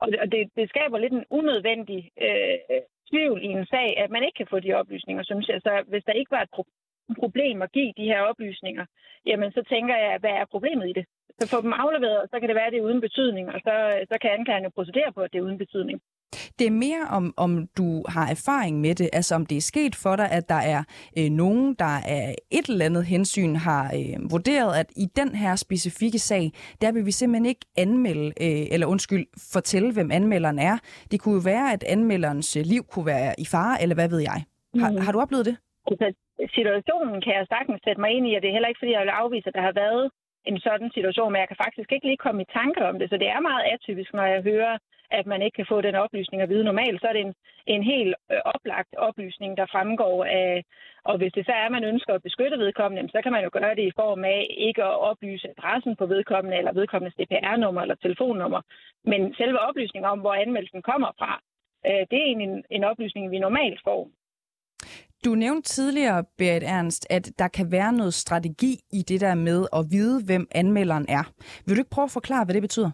Og 0.01 0.09
det, 0.13 0.33
det, 0.33 0.51
det 0.57 0.69
skaber 0.69 0.99
lidt 0.99 1.13
en 1.13 1.25
unødvendig 1.31 2.11
øh, 2.21 2.59
øh, 2.71 2.83
tvivl 3.11 3.43
i 3.43 3.47
en 3.47 3.67
sag, 3.67 3.89
at 4.03 4.11
man 4.11 4.23
ikke 4.23 4.37
kan 4.37 4.51
få 4.51 4.61
de 4.61 4.75
oplysninger, 4.75 5.23
synes 5.23 5.49
jeg. 5.49 5.61
Så 5.61 5.85
hvis 5.89 6.05
der 6.05 6.13
ikke 6.13 6.31
var 6.31 6.43
et 6.43 6.55
problem 7.23 7.63
at 7.63 7.73
give 7.73 7.93
de 7.97 8.11
her 8.13 8.21
oplysninger, 8.31 8.85
jamen 9.27 9.53
så 9.53 9.63
tænker 9.73 9.97
jeg, 9.97 10.19
hvad 10.21 10.31
er 10.31 10.53
problemet 10.55 10.89
i 10.89 10.93
det? 10.99 11.05
Så 11.39 11.49
få 11.49 11.63
dem 11.63 11.73
afleveret, 11.73 12.31
så 12.31 12.37
kan 12.41 12.49
det 12.49 12.57
være, 12.57 12.67
at 12.67 12.73
det 12.73 12.81
er 12.81 12.89
uden 12.89 13.01
betydning, 13.01 13.47
og 13.55 13.61
så, 13.67 13.75
så 14.11 14.17
kan 14.23 14.31
anklageren 14.31 14.65
jo 14.65 14.71
procedere 14.75 15.13
på, 15.13 15.21
at 15.21 15.33
det 15.33 15.39
er 15.39 15.47
uden 15.49 15.59
betydning. 15.59 16.01
Det 16.59 16.67
er 16.67 16.71
mere 16.71 17.07
om, 17.11 17.35
om 17.37 17.67
du 17.79 18.05
har 18.09 18.31
erfaring 18.31 18.81
med 18.81 18.95
det, 18.95 19.11
altså 19.13 19.35
om 19.35 19.47
det 19.47 19.57
er 19.57 19.61
sket 19.61 19.95
for 19.95 20.17
dig, 20.17 20.31
at 20.31 20.49
der 20.49 20.55
er 20.75 20.83
øh, 21.19 21.31
nogen, 21.31 21.75
der 21.75 21.85
af 21.85 22.35
et 22.51 22.67
eller 22.69 22.85
andet 22.85 23.05
hensyn 23.05 23.55
har 23.55 23.85
øh, 23.85 24.31
vurderet, 24.31 24.79
at 24.81 24.93
i 24.97 25.07
den 25.17 25.35
her 25.35 25.57
specifikke 25.57 26.19
sag, 26.19 26.53
der 26.81 26.93
vil 26.93 27.07
vi 27.07 27.11
simpelthen 27.11 27.47
ikke 27.47 27.67
anmelde, 27.77 28.27
øh, 28.27 28.67
eller 28.73 28.87
undskyld, 28.87 29.27
fortælle, 29.53 29.93
hvem 29.93 30.11
anmelderen 30.11 30.59
er. 30.59 30.79
Det 31.11 31.21
kunne 31.21 31.35
jo 31.35 31.41
være, 31.45 31.73
at 31.73 31.85
anmelderens 31.85 32.57
øh, 32.57 32.63
liv 32.67 32.83
kunne 32.85 33.07
være 33.07 33.35
i 33.39 33.45
fare, 33.45 33.83
eller 33.83 33.95
hvad 33.95 34.09
ved 34.09 34.19
jeg. 34.21 34.45
Har, 34.81 34.91
mm. 34.91 34.97
har 34.97 35.13
du 35.13 35.21
oplevet 35.21 35.47
det? 35.47 35.57
Altså, 35.91 36.09
situationen 36.55 37.21
kan 37.21 37.35
jeg 37.35 37.47
sagtens 37.49 37.81
sætte 37.85 38.01
mig 38.01 38.11
ind 38.11 38.27
i, 38.29 38.35
og 38.35 38.43
det 38.43 38.49
er 38.49 38.57
heller 38.57 38.69
ikke, 38.69 38.83
fordi 38.83 38.93
jeg 38.93 39.03
vil 39.03 39.21
afvise, 39.23 39.49
at 39.49 39.55
der 39.55 39.69
har 39.69 39.73
været 39.85 40.11
en 40.45 40.61
sådan 40.61 40.91
situation, 40.97 41.33
men 41.33 41.41
jeg 41.41 41.49
kan 41.49 41.63
faktisk 41.65 41.93
ikke 41.93 42.07
lige 42.07 42.25
komme 42.25 42.43
i 42.43 42.53
tanke 42.59 42.81
om 42.89 42.99
det, 42.99 43.11
så 43.11 43.17
det 43.17 43.29
er 43.29 43.41
meget 43.41 43.65
atypisk, 43.73 44.11
når 44.15 44.27
jeg 44.35 44.43
hører, 44.43 44.79
at 45.11 45.27
man 45.27 45.43
ikke 45.43 45.57
kan 45.57 45.71
få 45.73 45.81
den 45.81 45.95
oplysning 45.95 46.43
at 46.43 46.49
vide. 46.49 46.65
Normalt 46.65 47.01
så 47.01 47.07
er 47.09 47.13
det 47.13 47.21
en, 47.21 47.35
en 47.67 47.83
helt 47.83 48.15
øh, 48.33 48.41
oplagt 48.45 48.95
oplysning, 48.97 49.57
der 49.57 49.67
fremgår 49.67 50.25
af, 50.25 50.65
og 51.05 51.19
hvis 51.19 51.33
det 51.33 51.47
så 51.47 51.53
er, 51.53 51.65
at 51.67 51.73
man 51.73 51.85
ønsker 51.85 52.15
at 52.15 52.23
beskytte 52.23 52.59
vedkommende, 52.59 53.13
så 53.13 53.21
kan 53.23 53.33
man 53.33 53.45
jo 53.45 53.51
gøre 53.53 53.75
det 53.75 53.83
i 53.87 53.97
form 53.97 54.25
af 54.25 54.47
ikke 54.51 54.85
at 54.85 54.99
oplyse 55.11 55.49
adressen 55.49 55.97
på 55.97 56.07
vedkommende, 56.07 56.57
eller 56.57 56.73
vedkommendes 56.73 57.15
DPR-nummer 57.15 57.83
eller 57.83 57.95
telefonnummer. 57.95 58.61
Men 59.05 59.35
selve 59.35 59.59
oplysningen 59.59 60.11
om, 60.11 60.21
hvor 60.21 60.35
anmeldelsen 60.35 60.83
kommer 60.83 61.11
fra, 61.19 61.41
øh, 61.87 62.07
det 62.11 62.19
er 62.23 62.27
en, 62.27 62.65
en 62.71 62.85
oplysning, 62.85 63.31
vi 63.31 63.39
normalt 63.39 63.81
får. 63.85 64.11
Du 65.25 65.31
nævnte 65.35 65.69
tidligere, 65.69 66.25
Berit 66.39 66.63
Ernst, 66.63 67.07
at 67.11 67.25
der 67.39 67.49
kan 67.49 67.73
være 67.73 67.93
noget 67.93 68.15
strategi 68.15 68.73
i 68.93 69.01
det 69.11 69.21
der 69.21 69.35
med 69.35 69.61
at 69.79 69.83
vide, 69.91 70.17
hvem 70.27 70.45
anmelderen 70.55 71.07
er. 71.09 71.25
Vil 71.65 71.77
du 71.77 71.81
ikke 71.81 71.97
prøve 71.97 72.11
at 72.11 72.19
forklare, 72.19 72.45
hvad 72.45 72.55
det 72.55 72.63
betyder? 72.63 72.91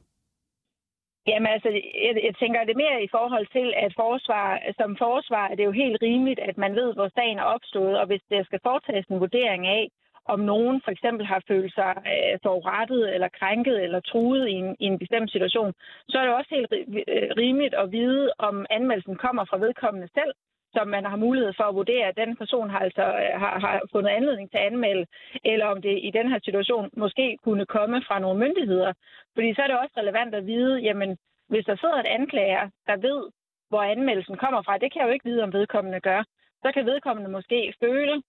Jamen 1.26 1.50
altså, 1.54 1.69
jeg, 2.07 2.14
jeg 2.28 2.35
tænker 2.43 2.64
det 2.64 2.76
mere 2.76 3.02
i 3.02 3.09
forhold 3.16 3.47
til, 3.57 3.66
at 3.85 3.93
forsvar, 3.97 4.47
som 4.81 4.97
forsvar 4.97 5.45
er 5.49 5.54
det 5.54 5.64
jo 5.64 5.73
helt 5.83 5.99
rimeligt, 6.02 6.40
at 6.40 6.59
man 6.59 6.75
ved, 6.75 6.95
hvor 6.95 7.09
sagen 7.14 7.38
er 7.38 7.52
opstået, 7.57 7.99
og 8.00 8.07
hvis 8.07 8.23
der 8.31 8.45
skal 8.45 8.61
foretages 8.62 9.07
en 9.07 9.21
vurdering 9.21 9.66
af, 9.66 9.85
om 10.26 10.40
nogen 10.40 10.81
for 10.85 10.90
eksempel 10.90 11.26
har 11.26 11.43
følt 11.49 11.75
sig 11.75 11.93
øh, 12.12 12.38
forurettet 12.43 13.14
eller 13.14 13.28
krænket 13.38 13.83
eller 13.85 14.00
truet 14.00 14.49
i 14.49 14.52
en, 14.52 14.76
i 14.81 14.87
en 14.93 14.99
bestemt 14.99 15.31
situation, 15.31 15.73
så 16.09 16.19
er 16.19 16.25
det 16.25 16.35
også 16.35 16.50
helt 16.57 16.73
øh, 16.73 17.31
rimeligt 17.43 17.75
at 17.75 17.93
vide, 17.93 18.33
om 18.38 18.66
anmeldelsen 18.71 19.16
kommer 19.16 19.45
fra 19.45 19.59
vedkommende 19.59 20.09
selv, 20.19 20.33
som 20.76 20.88
man 20.88 21.04
har 21.04 21.16
mulighed 21.16 21.52
for 21.57 21.64
at 21.64 21.75
vurdere, 21.75 22.07
at 22.07 22.16
den 22.16 22.37
person 22.37 22.71
har, 22.71 22.78
altså, 22.78 23.02
øh, 23.02 23.40
har, 23.43 23.54
har 23.64 23.81
fundet 23.93 24.11
anledning 24.11 24.50
til 24.50 24.59
at 24.59 24.66
anmelde, 24.66 25.07
eller 25.45 25.66
om 25.66 25.83
det 25.83 25.99
i 26.02 26.11
den 26.19 26.28
her 26.33 26.40
situation 26.45 26.90
måske 26.97 27.37
kunne 27.45 27.66
komme 27.66 28.02
fra 28.07 28.19
nogle 28.19 28.38
myndigheder. 28.45 28.93
Fordi 29.35 29.54
så 29.54 29.62
er 29.62 29.66
det 29.66 29.78
også 29.78 29.95
relevant 29.97 30.35
at 30.35 30.47
vide, 30.47 30.76
jamen, 30.78 31.16
hvis 31.49 31.64
der 31.64 31.76
sidder 31.76 31.99
et 32.00 32.14
anklager, 32.19 32.64
der 32.87 32.97
ved, 32.97 33.21
hvor 33.69 33.83
anmeldelsen 33.83 34.37
kommer 34.37 34.62
fra, 34.62 34.78
det 34.78 34.93
kan 34.93 35.00
jeg 35.00 35.09
jo 35.09 35.12
ikke 35.12 35.28
vide, 35.31 35.43
om 35.43 35.52
vedkommende 35.52 36.00
gør, 36.00 36.23
så 36.62 36.73
kan 36.75 36.87
vedkommende 36.87 37.31
måske 37.31 37.75
føle, 37.81 38.23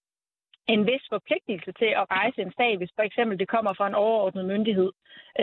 en 0.74 0.82
vis 0.92 1.06
forpligtelse 1.16 1.72
til 1.82 1.92
at 2.02 2.06
rejse 2.18 2.42
en 2.42 2.54
sag, 2.58 2.78
hvis 2.78 2.96
for 2.96 3.04
eksempel 3.10 3.40
det 3.40 3.48
kommer 3.56 3.74
fra 3.74 3.88
en 3.88 3.96
overordnet 4.06 4.46
myndighed, 4.46 4.92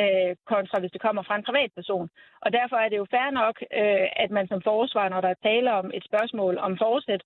øh, 0.01 0.37
kontra 0.53 0.81
hvis 0.81 0.95
det 0.95 1.05
kommer 1.07 1.23
fra 1.23 1.37
en 1.37 1.47
privatperson. 1.49 2.09
Og 2.45 2.53
derfor 2.53 2.77
er 2.77 2.89
det 2.89 2.99
jo 3.03 3.07
fair 3.15 3.31
nok, 3.31 3.57
øh, 3.81 4.07
at 4.23 4.31
man 4.31 4.47
som 4.49 4.61
forsvar, 4.71 5.09
når 5.09 5.21
der 5.21 5.29
er 5.33 5.45
tale 5.49 5.73
om 5.81 5.87
et 5.95 6.05
spørgsmål 6.11 6.59
om 6.67 6.73
forsæt, 6.83 7.23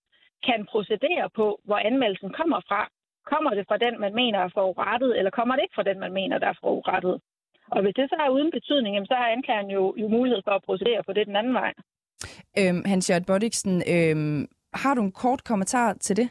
kan 0.48 0.60
procedere 0.72 1.26
på, 1.38 1.46
hvor 1.64 1.78
anmeldelsen 1.88 2.30
kommer 2.38 2.60
fra. 2.68 2.88
Kommer 3.32 3.50
det 3.54 3.64
fra 3.68 3.76
den, 3.76 4.00
man 4.00 4.14
mener 4.14 4.38
er 4.38 4.56
forurettet, 4.58 5.18
eller 5.18 5.30
kommer 5.30 5.54
det 5.54 5.62
ikke 5.62 5.78
fra 5.78 5.88
den, 5.90 5.98
man 6.00 6.12
mener, 6.12 6.38
der 6.38 6.48
er 6.48 6.58
forurettet? 6.60 7.20
Og 7.74 7.82
hvis 7.82 7.94
det 7.94 8.06
så 8.08 8.16
er 8.24 8.28
uden 8.36 8.50
betydning, 8.50 9.06
så 9.06 9.14
har 9.14 9.28
anklageren 9.36 9.70
jo, 9.70 9.94
jo 9.96 10.08
mulighed 10.08 10.40
for 10.44 10.50
at 10.50 10.62
procedere 10.66 11.02
på 11.06 11.12
det 11.12 11.26
den 11.26 11.36
anden 11.36 11.54
vej. 11.54 11.72
Øhm, 12.58 12.82
Hans-Jørgen 12.86 13.24
Bodiksen, 13.24 13.82
øhm, 13.94 14.46
har 14.74 14.94
du 14.94 15.02
en 15.02 15.12
kort 15.12 15.44
kommentar 15.44 15.92
til 15.92 16.16
det? 16.16 16.28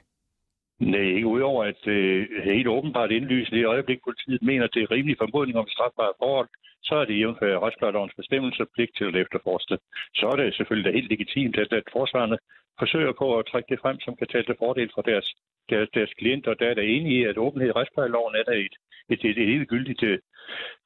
Nej, 0.80 1.02
ikke 1.02 1.28
udover 1.28 1.64
at 1.64 1.88
øh, 1.88 2.28
helt 2.44 2.68
åbenbart 2.68 3.12
indlysende 3.12 3.60
i 3.60 3.64
øjeblik, 3.64 4.00
politiet 4.04 4.42
mener, 4.42 4.64
at 4.64 4.74
det 4.74 4.84
er 4.84 4.92
rimelig 4.92 5.18
formodning 5.18 5.58
om 5.58 5.68
strafbare 5.68 6.14
forhold, 6.20 6.50
så 6.84 6.96
er 6.96 7.06
det 7.06 7.20
jævnfør 7.20 7.60
retsplejelovens 7.60 8.14
bestemmelse 8.18 8.66
pligt 8.76 8.98
til 8.98 9.06
at 9.06 9.16
efterforske. 9.16 9.78
Så 10.16 10.26
er 10.28 10.36
det 10.36 10.56
selvfølgelig 10.56 10.94
helt 10.94 11.10
legitimt, 11.10 11.58
at, 11.58 11.74
at 11.74 11.84
forsvarerne 11.92 12.38
forsøger 12.80 13.14
på 13.22 13.38
at 13.40 13.46
trække 13.46 13.70
det 13.72 13.80
frem, 13.80 14.00
som 14.00 14.16
kan 14.16 14.28
tale 14.28 14.46
til 14.46 14.56
fordel 14.60 14.90
for 14.96 15.02
deres, 15.02 15.28
deres, 15.70 15.90
deres 15.94 16.14
klienter. 16.20 16.54
Der 16.54 16.68
er 16.70 16.74
der 16.74 16.82
enige 16.82 17.20
i, 17.20 17.24
at 17.24 17.38
åbenhed 17.38 17.70
i 17.70 17.78
retsplejeloven 17.80 18.36
er 18.36 18.44
der 18.44 18.58
et, 18.66 18.76
et, 19.10 19.26
et, 19.30 19.38
et 19.38 19.48
helt 19.48 19.70
gyldigt 19.70 20.04
uh, 20.04 20.10
øh, 20.10 20.20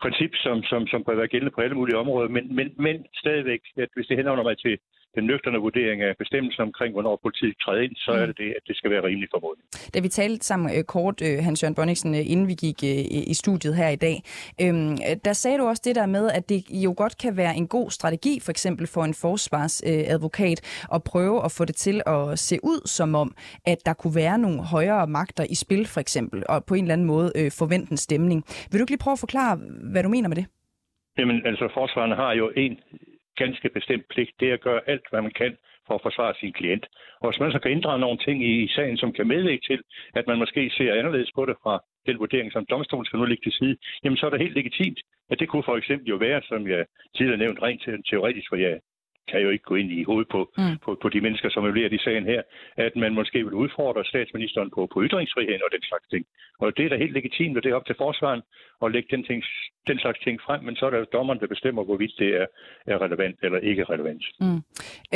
princip, 0.01 0.31
som, 0.35 0.63
som, 0.63 0.87
som 0.87 1.03
bør 1.03 1.15
være 1.15 1.27
gældende 1.27 1.55
på 1.55 1.61
alle 1.61 1.75
mulige 1.75 1.97
områder. 1.97 2.29
Men, 2.29 2.55
men, 2.55 2.67
men 2.77 3.05
stadigvæk, 3.15 3.61
at 3.77 3.89
hvis 3.95 4.07
det 4.07 4.17
henvender 4.17 4.43
mig 4.43 4.57
til 4.57 4.77
den 5.15 5.23
nøgterne 5.23 5.57
vurdering 5.57 6.01
af 6.01 6.17
bestemmelsen 6.17 6.61
omkring, 6.61 6.91
hvornår 6.93 7.19
politiet 7.23 7.55
træder 7.61 7.81
ind, 7.81 7.95
så 7.95 8.11
er 8.11 8.25
det 8.25 8.37
det, 8.37 8.49
at 8.57 8.63
det 8.67 8.75
skal 8.77 8.91
være 8.91 9.03
rimelig 9.03 9.29
formodning. 9.33 9.65
Da 9.93 9.99
vi 9.99 10.07
talte 10.07 10.45
sammen 10.45 10.77
øh, 10.77 10.83
kort, 10.83 11.21
øh, 11.27 11.43
Hans-Jørgen 11.45 11.75
Bonniksen, 11.75 12.15
øh, 12.15 12.31
inden 12.31 12.47
vi 12.47 12.53
gik 12.53 12.83
i 13.31 13.33
studiet 13.33 13.75
her 13.75 13.89
i 13.89 13.95
dag, 13.95 14.17
øhm, 14.61 14.97
der 15.25 15.33
sagde 15.33 15.57
du 15.57 15.63
også 15.63 15.81
det 15.85 15.95
der 15.95 16.05
med, 16.05 16.31
at 16.37 16.49
det 16.49 16.61
jo 16.85 16.93
godt 16.97 17.17
kan 17.17 17.37
være 17.37 17.55
en 17.55 17.67
god 17.67 17.89
strategi, 17.91 18.39
for 18.45 18.51
eksempel 18.51 18.87
for 18.87 19.03
en 19.03 19.13
forsvarsadvokat, 19.13 20.85
at 20.93 21.03
prøve 21.03 21.45
at 21.45 21.51
få 21.57 21.65
det 21.65 21.75
til 21.75 22.01
at 22.05 22.39
se 22.39 22.55
ud 22.63 22.87
som 22.87 23.15
om, 23.15 23.35
at 23.65 23.77
der 23.85 23.93
kunne 23.93 24.15
være 24.15 24.37
nogle 24.37 24.59
højere 24.63 25.07
magter 25.07 25.45
i 25.49 25.55
spil, 25.55 25.85
for 25.87 25.99
eksempel, 25.99 26.43
og 26.49 26.65
på 26.65 26.73
en 26.73 26.83
eller 26.83 26.93
anden 26.93 27.07
måde 27.07 27.31
forvente 27.59 27.91
en 27.91 27.97
stemning. 27.97 28.43
Vil 28.71 28.79
du 28.79 28.83
ikke 28.83 28.91
lige 28.91 29.05
prøve 29.05 29.17
at 29.17 29.19
forklare, 29.19 29.59
hvad 29.91 30.03
du 30.03 30.09
mener 30.09 30.29
med 30.29 30.37
det? 30.37 30.45
Jamen, 31.17 31.45
altså, 31.45 31.65
forsvarerne 31.73 32.15
har 32.15 32.33
jo 32.33 32.51
en 32.55 32.77
ganske 33.43 33.69
bestemt 33.77 34.05
pligt, 34.13 34.31
det 34.39 34.49
er 34.49 34.53
at 34.53 34.65
gøre 34.67 34.81
alt, 34.91 35.05
hvad 35.09 35.21
man 35.21 35.35
kan 35.41 35.53
for 35.87 35.95
at 35.95 36.05
forsvare 36.07 36.33
sin 36.39 36.53
klient. 36.53 36.85
Og 37.21 37.25
hvis 37.29 37.39
man 37.39 37.51
så 37.51 37.59
kan 37.59 37.71
inddrage 37.71 37.99
nogle 37.99 38.19
ting 38.25 38.37
i 38.51 38.67
sagen, 38.75 38.97
som 38.97 39.13
kan 39.17 39.27
medvirke 39.27 39.65
til, 39.69 39.79
at 40.19 40.27
man 40.27 40.37
måske 40.43 40.61
ser 40.77 40.99
anderledes 40.99 41.31
på 41.35 41.45
det 41.45 41.55
fra 41.63 41.73
den 42.07 42.19
vurdering, 42.19 42.51
som 42.51 42.65
domstolen 42.73 43.05
skal 43.05 43.19
nu 43.19 43.25
ligge 43.25 43.45
til 43.45 43.57
side, 43.59 43.75
jamen 44.03 44.17
så 44.17 44.25
er 44.25 44.29
det 44.29 44.45
helt 44.45 44.59
legitimt. 44.61 44.99
At 45.31 45.39
det 45.39 45.49
kunne 45.49 45.69
for 45.69 45.77
eksempel 45.77 46.07
jo 46.07 46.15
være, 46.15 46.41
som 46.49 46.67
jeg 46.67 46.85
tidligere 47.15 47.43
nævnt 47.43 47.61
rent 47.61 47.81
teoretisk, 48.09 48.47
for 48.49 48.55
jeg 48.55 48.79
kan 49.29 49.41
jo 49.41 49.49
ikke 49.49 49.69
gå 49.71 49.75
ind 49.75 49.91
i 49.91 50.03
hovedet 50.03 50.29
på, 50.35 50.41
mm. 50.57 50.77
på, 50.85 50.91
på 51.01 51.09
de 51.09 51.21
mennesker, 51.21 51.49
som 51.49 51.63
evaluerer 51.63 51.89
de 51.89 52.03
sagen 52.03 52.25
her, 52.25 52.41
at 52.77 52.95
man 52.95 53.13
måske 53.13 53.39
vil 53.45 53.53
udfordre 53.63 54.05
statsministeren 54.05 54.69
på, 54.75 54.81
på 54.93 55.03
ytringsfriheden 55.05 55.61
og 55.65 55.71
den 55.75 55.83
slags 55.89 56.07
ting. 56.13 56.25
Og 56.59 56.77
det 56.77 56.85
er 56.85 56.89
da 56.89 56.97
helt 56.97 57.17
legitimt, 57.19 57.57
og 57.57 57.63
det 57.63 57.69
er 57.69 57.75
op 57.75 57.85
til 57.85 57.95
forsvaren 58.03 58.41
at 58.83 58.91
lægge 58.91 59.09
den, 59.15 59.23
ting, 59.23 59.43
den 59.91 59.99
slags 59.99 60.19
ting 60.19 60.35
frem, 60.45 60.63
men 60.63 60.75
så 60.75 60.85
er 60.85 60.89
det 60.89 61.13
dommeren, 61.13 61.39
der 61.39 61.47
bestemmer, 61.47 61.83
hvorvidt 61.83 62.13
det 62.19 62.29
er, 62.41 62.45
er 62.91 62.97
relevant 63.05 63.37
eller 63.43 63.59
ikke 63.59 63.83
relevant. 63.83 64.23
Mm. 64.41 64.61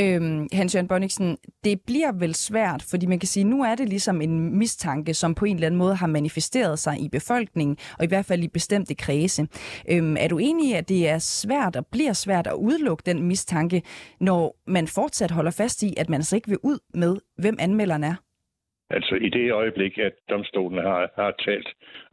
Øhm, 0.01 0.47
Hans-Jørgen 0.53 0.87
Bonniksen, 0.87 1.37
det 1.63 1.75
bliver 1.89 2.11
vel 2.23 2.33
svært, 2.35 2.81
fordi 2.91 3.05
man 3.05 3.19
kan 3.19 3.27
sige, 3.27 3.43
nu 3.43 3.63
er 3.63 3.75
det 3.75 3.89
ligesom 3.89 4.21
en 4.21 4.57
mistanke, 4.57 5.13
som 5.13 5.35
på 5.35 5.45
en 5.45 5.55
eller 5.55 5.67
anden 5.67 5.77
måde 5.77 5.95
har 5.95 6.07
manifesteret 6.07 6.79
sig 6.79 6.95
i 7.05 7.09
befolkningen, 7.09 7.77
og 7.99 8.03
i 8.05 8.07
hvert 8.07 8.25
fald 8.25 8.43
i 8.43 8.47
bestemte 8.47 8.95
kredse. 8.95 9.47
Øhm, 9.91 10.15
er 10.19 10.27
du 10.27 10.37
enig 10.37 10.69
i, 10.71 10.73
at 10.73 10.89
det 10.89 11.09
er 11.09 11.17
svært 11.17 11.75
og 11.75 11.85
bliver 11.91 12.13
svært 12.13 12.47
at 12.47 12.53
udelukke 12.53 13.03
den 13.05 13.23
mistanke, 13.23 13.81
når 14.19 14.55
man 14.67 14.87
fortsat 14.87 15.31
holder 15.31 15.51
fast 15.51 15.83
i, 15.83 15.93
at 15.97 16.09
man 16.09 16.19
altså 16.19 16.35
ikke 16.35 16.49
vil 16.49 16.57
ud 16.63 16.79
med, 16.93 17.17
hvem 17.37 17.57
anmelderen 17.59 18.03
er? 18.03 18.15
Altså 18.89 19.15
i 19.15 19.29
det 19.29 19.51
øjeblik, 19.51 19.97
at 19.97 20.13
domstolen 20.29 20.79
har, 20.79 21.11
har 21.15 21.31
talt, 21.45 21.69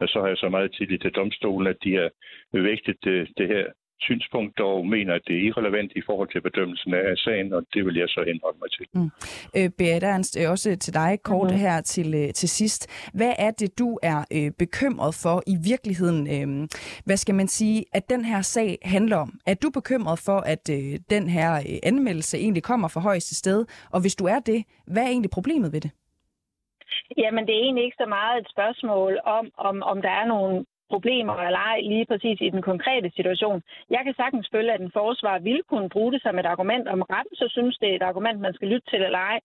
så 0.06 0.20
har 0.20 0.28
jeg 0.28 0.36
så 0.36 0.48
meget 0.48 0.72
tillid 0.72 0.98
til 0.98 1.10
domstolen, 1.12 1.66
at 1.66 1.76
de 1.84 1.94
har 1.94 2.10
vægtet 2.52 2.96
det, 3.04 3.28
det 3.38 3.48
her 3.48 3.64
synspunkt 4.00 4.58
dog 4.58 4.86
mener, 4.86 5.14
at 5.14 5.22
det 5.26 5.36
er 5.36 5.42
irrelevant 5.48 5.92
i 5.96 6.02
forhold 6.06 6.28
til 6.32 6.40
bedømmelsen 6.40 6.94
af 6.94 7.16
sagen, 7.16 7.52
og 7.52 7.62
det 7.74 7.86
vil 7.86 7.96
jeg 7.96 8.08
så 8.08 8.24
henholde 8.26 8.58
mig 8.62 8.70
til. 8.70 8.86
Mm. 8.94 9.10
Øh, 9.56 9.70
Beate 9.78 10.06
Ernst, 10.06 10.38
øh, 10.40 10.50
også 10.50 10.76
til 10.76 10.94
dig 10.94 11.18
kort 11.24 11.50
mm. 11.50 11.56
her 11.56 11.80
til, 11.80 12.14
øh, 12.14 12.32
til 12.32 12.48
sidst. 12.48 13.10
Hvad 13.14 13.32
er 13.38 13.50
det, 13.50 13.78
du 13.78 13.98
er 14.02 14.24
øh, 14.36 14.50
bekymret 14.58 15.14
for 15.22 15.42
i 15.46 15.56
virkeligheden? 15.70 16.20
Øh, 16.34 16.68
hvad 17.04 17.16
skal 17.16 17.34
man 17.34 17.48
sige, 17.48 17.84
at 17.92 18.10
den 18.10 18.24
her 18.24 18.42
sag 18.42 18.78
handler 18.82 19.16
om? 19.16 19.30
Er 19.46 19.54
du 19.54 19.70
bekymret 19.70 20.18
for, 20.18 20.38
at 20.38 20.70
øh, 20.72 20.98
den 21.10 21.28
her 21.28 21.54
øh, 21.54 21.78
anmeldelse 21.82 22.38
egentlig 22.38 22.62
kommer 22.62 22.88
fra 22.88 23.00
højeste 23.00 23.34
sted? 23.34 23.64
Og 23.90 24.00
hvis 24.00 24.14
du 24.14 24.24
er 24.24 24.38
det, 24.38 24.64
hvad 24.86 25.02
er 25.02 25.08
egentlig 25.08 25.30
problemet 25.30 25.72
ved 25.72 25.80
det? 25.80 25.90
Jamen, 27.16 27.46
det 27.46 27.54
er 27.54 27.62
egentlig 27.62 27.84
ikke 27.84 28.02
så 28.02 28.06
meget 28.06 28.40
et 28.40 28.50
spørgsmål 28.50 29.20
om, 29.24 29.50
om, 29.56 29.82
om 29.82 30.02
der 30.02 30.10
er 30.10 30.26
nogle 30.26 30.64
problemer 30.90 31.36
eller 31.46 31.62
ej 31.72 31.80
lige 31.80 32.06
præcis 32.10 32.38
i 32.40 32.50
den 32.54 32.62
konkrete 32.70 33.10
situation. 33.16 33.62
Jeg 33.90 34.02
kan 34.04 34.14
sagtens 34.14 34.48
følge, 34.54 34.72
at 34.72 34.80
en 34.80 34.96
forsvar 35.00 35.38
ville 35.38 35.62
kunne 35.70 35.88
bruge 35.88 36.12
det 36.12 36.22
som 36.22 36.38
et 36.38 36.46
argument 36.46 36.88
om 36.88 37.02
retten, 37.02 37.36
så 37.36 37.46
synes 37.50 37.78
det 37.78 37.88
er 37.90 37.96
et 37.96 38.08
argument, 38.10 38.40
man 38.40 38.54
skal 38.54 38.68
lytte 38.68 38.90
til 38.90 39.02
eller 39.02 39.18
ej. 39.18 39.40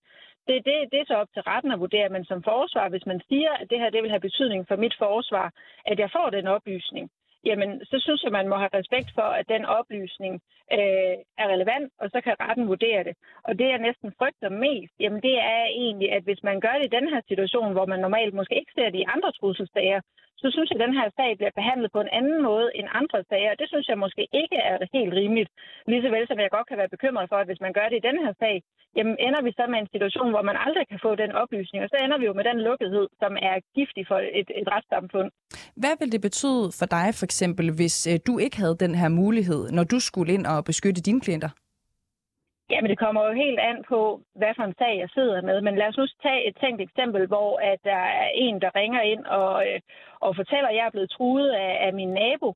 Det, 0.48 0.58
det, 0.68 0.76
det 0.92 1.00
er 1.00 1.08
så 1.08 1.16
op 1.22 1.32
til 1.34 1.42
retten 1.42 1.72
at 1.72 1.80
vurdere, 1.80 2.10
men 2.10 2.26
som 2.26 2.44
forsvar, 2.44 2.90
hvis 2.90 3.06
man 3.06 3.22
siger, 3.30 3.52
at 3.62 3.70
det 3.70 3.80
her 3.80 3.90
det 3.90 4.02
vil 4.04 4.14
have 4.14 4.28
betydning 4.28 4.68
for 4.68 4.76
mit 4.76 4.96
forsvar, 4.98 5.48
at 5.86 6.00
jeg 6.00 6.10
får 6.12 6.30
den 6.30 6.48
oplysning, 6.48 7.10
jamen 7.46 7.86
så 7.90 7.98
synes 8.06 8.24
jeg, 8.24 8.32
man 8.32 8.48
må 8.50 8.56
have 8.56 8.78
respekt 8.80 9.10
for, 9.18 9.28
at 9.40 9.50
den 9.50 9.66
oplysning 9.66 10.34
øh, 10.78 11.16
er 11.42 11.48
relevant, 11.54 11.92
og 12.02 12.08
så 12.14 12.22
kan 12.22 12.36
retten 12.46 12.68
vurdere 12.68 13.04
det. 13.04 13.16
Og 13.48 13.60
det, 13.60 13.68
jeg 13.70 13.86
næsten 13.88 14.14
frygter 14.20 14.50
mest, 14.50 14.94
jamen 15.00 15.22
det 15.22 15.38
er 15.40 15.64
egentlig, 15.84 16.12
at 16.12 16.24
hvis 16.24 16.44
man 16.44 16.60
gør 16.60 16.76
det 16.78 16.86
i 16.86 16.96
den 16.98 17.08
her 17.14 17.22
situation, 17.28 17.72
hvor 17.74 17.86
man 17.86 18.00
normalt 18.00 18.34
måske 18.34 18.56
ikke 18.60 18.76
ser 18.76 18.90
det 18.90 19.00
i 19.00 19.12
andre 19.16 19.32
trusselsager, 19.32 20.02
så 20.42 20.48
synes 20.54 20.70
jeg, 20.70 20.80
at 20.80 20.86
den 20.86 20.98
her 21.00 21.08
sag 21.18 21.30
bliver 21.40 21.58
behandlet 21.60 21.90
på 21.96 22.00
en 22.06 22.14
anden 22.20 22.40
måde 22.50 22.68
end 22.78 22.88
andre 23.02 23.20
sager. 23.30 23.60
Det 23.62 23.68
synes 23.70 23.88
jeg 23.92 23.98
måske 24.06 24.24
ikke 24.42 24.58
er 24.70 24.76
helt 24.98 25.14
rimeligt. 25.22 25.50
Ligeså 25.92 26.10
som 26.30 26.40
jeg 26.40 26.56
godt 26.56 26.68
kan 26.70 26.78
være 26.82 26.94
bekymret 26.96 27.30
for, 27.30 27.38
at 27.40 27.48
hvis 27.50 27.62
man 27.66 27.74
gør 27.78 27.88
det 27.90 27.98
i 28.00 28.08
den 28.10 28.18
her 28.24 28.34
sag, 28.44 28.56
jamen 28.98 29.16
ender 29.28 29.42
vi 29.46 29.52
så 29.52 29.64
med 29.72 29.80
en 29.80 29.94
situation, 29.94 30.30
hvor 30.34 30.44
man 30.50 30.58
aldrig 30.66 30.86
kan 30.92 31.00
få 31.06 31.12
den 31.24 31.32
oplysning, 31.42 31.80
og 31.84 31.90
så 31.90 31.98
ender 32.04 32.18
vi 32.18 32.26
jo 32.30 32.34
med 32.40 32.46
den 32.50 32.60
lukkethed, 32.68 33.08
som 33.22 33.32
er 33.50 33.56
giftig 33.78 34.04
for 34.12 34.20
et, 34.40 34.50
et 34.62 34.68
retssamfund. 34.74 35.30
Hvad 35.82 35.94
vil 36.00 36.12
det 36.12 36.22
betyde 36.28 36.66
for 36.80 36.88
dig 36.98 37.08
for 37.20 37.26
eksempel, 37.30 37.66
hvis 37.80 37.98
øh, 38.12 38.16
du 38.28 38.34
ikke 38.46 38.58
havde 38.58 38.76
den 38.86 38.96
her 38.96 39.10
mulighed, 39.10 39.62
når 39.78 39.84
du 39.84 40.00
skulle 40.00 40.34
ind 40.34 40.46
og 40.54 40.66
beskytte 40.66 41.02
dine 41.02 41.22
klienter? 41.22 41.50
Jamen, 42.70 42.90
det 42.90 43.00
kommer 43.00 43.22
jo 43.28 43.34
helt 43.34 43.60
an 43.60 43.84
på, 43.92 44.22
hvad 44.36 44.54
for 44.56 44.64
en 44.64 44.76
sag 44.78 44.98
jeg 44.98 45.10
sidder 45.10 45.42
med. 45.42 45.62
Men 45.62 45.76
lad 45.76 45.88
os 45.88 45.98
nu 45.98 46.06
tage 46.22 46.48
et 46.48 46.56
tænkt 46.62 46.82
eksempel, 46.82 47.28
hvor 47.28 47.60
at 47.72 47.80
der 47.84 48.02
er 48.22 48.30
en, 48.34 48.62
der 48.62 48.76
ringer 48.76 49.02
ind 49.02 49.26
og, 49.26 49.68
øh, 49.68 49.80
og 50.20 50.36
fortæller, 50.36 50.70
at 50.70 50.76
jeg 50.76 50.86
er 50.86 50.96
blevet 50.96 51.10
truet 51.10 51.50
af, 51.50 51.78
af 51.88 51.94
min 51.94 52.14
nabo. 52.14 52.50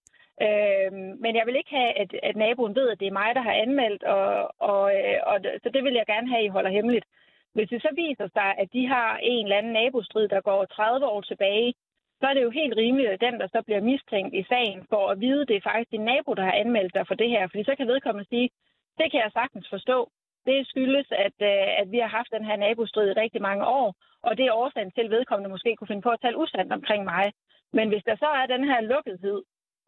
Øh, 0.45 0.91
men 1.23 1.31
jeg 1.35 1.45
vil 1.45 1.55
ikke 1.55 1.75
have, 1.79 1.91
at, 2.01 2.09
at 2.23 2.35
naboen 2.35 2.75
ved, 2.75 2.89
at 2.89 2.99
det 2.99 3.07
er 3.07 3.19
mig, 3.21 3.35
der 3.35 3.41
har 3.41 3.53
anmeldt, 3.65 4.03
og, 4.03 4.53
og, 4.59 4.83
øh, 4.97 5.17
og, 5.31 5.35
så 5.63 5.69
det 5.73 5.83
vil 5.83 5.93
jeg 5.93 6.05
gerne 6.05 6.29
have, 6.29 6.39
at 6.39 6.45
I 6.45 6.55
holder 6.57 6.69
hemmeligt. 6.77 7.05
Hvis 7.53 7.69
det 7.69 7.81
så 7.81 7.91
viser 7.95 8.27
sig, 8.33 8.49
at 8.61 8.73
de 8.73 8.87
har 8.87 9.17
en 9.17 9.45
eller 9.45 9.57
anden 9.57 9.73
nabostrid, 9.73 10.27
der 10.27 10.41
går 10.41 10.65
30 10.65 11.05
år 11.05 11.21
tilbage, 11.21 11.73
så 12.19 12.25
er 12.27 12.33
det 12.33 12.43
jo 12.43 12.49
helt 12.49 12.77
rimeligt, 12.77 13.09
at 13.09 13.21
den, 13.21 13.39
der 13.39 13.47
så 13.47 13.61
bliver 13.65 13.81
mistænkt 13.81 14.33
i 14.35 14.43
sagen, 14.43 14.85
får 14.89 15.09
at 15.09 15.19
vide, 15.19 15.41
at 15.41 15.47
det 15.47 15.55
er 15.55 15.67
faktisk 15.69 15.91
din 15.91 16.05
nabo, 16.11 16.33
der 16.33 16.43
har 16.43 16.51
anmeldt 16.63 16.93
dig 16.93 17.07
for 17.07 17.15
det 17.15 17.29
her. 17.29 17.47
Fordi 17.47 17.63
så 17.63 17.75
kan 17.75 17.87
vedkommende 17.87 18.29
sige, 18.29 18.49
det 18.99 19.11
kan 19.11 19.19
jeg 19.23 19.31
sagtens 19.33 19.67
forstå. 19.69 20.11
Det 20.45 20.67
skyldes, 20.67 21.07
at, 21.25 21.37
øh, 21.51 21.67
at 21.81 21.87
vi 21.93 21.99
har 22.03 22.11
haft 22.17 22.31
den 22.35 22.45
her 22.45 22.55
nabostrid 22.55 23.09
i 23.09 23.19
rigtig 23.23 23.41
mange 23.41 23.65
år, 23.65 23.87
og 24.27 24.37
det 24.37 24.45
er 24.45 24.59
årsagen 24.61 24.91
til, 24.91 25.05
at 25.05 25.11
vedkommende 25.17 25.49
måske 25.55 25.75
kunne 25.75 25.91
finde 25.91 26.01
på 26.01 26.09
at 26.09 26.21
tale 26.21 26.37
usandt 26.37 26.73
omkring 26.73 27.03
mig. 27.03 27.25
Men 27.73 27.89
hvis 27.89 28.03
der 28.03 28.15
så 28.15 28.29
er 28.39 28.45
den 28.45 28.63
her 28.63 28.81
lukkethed, 28.81 29.39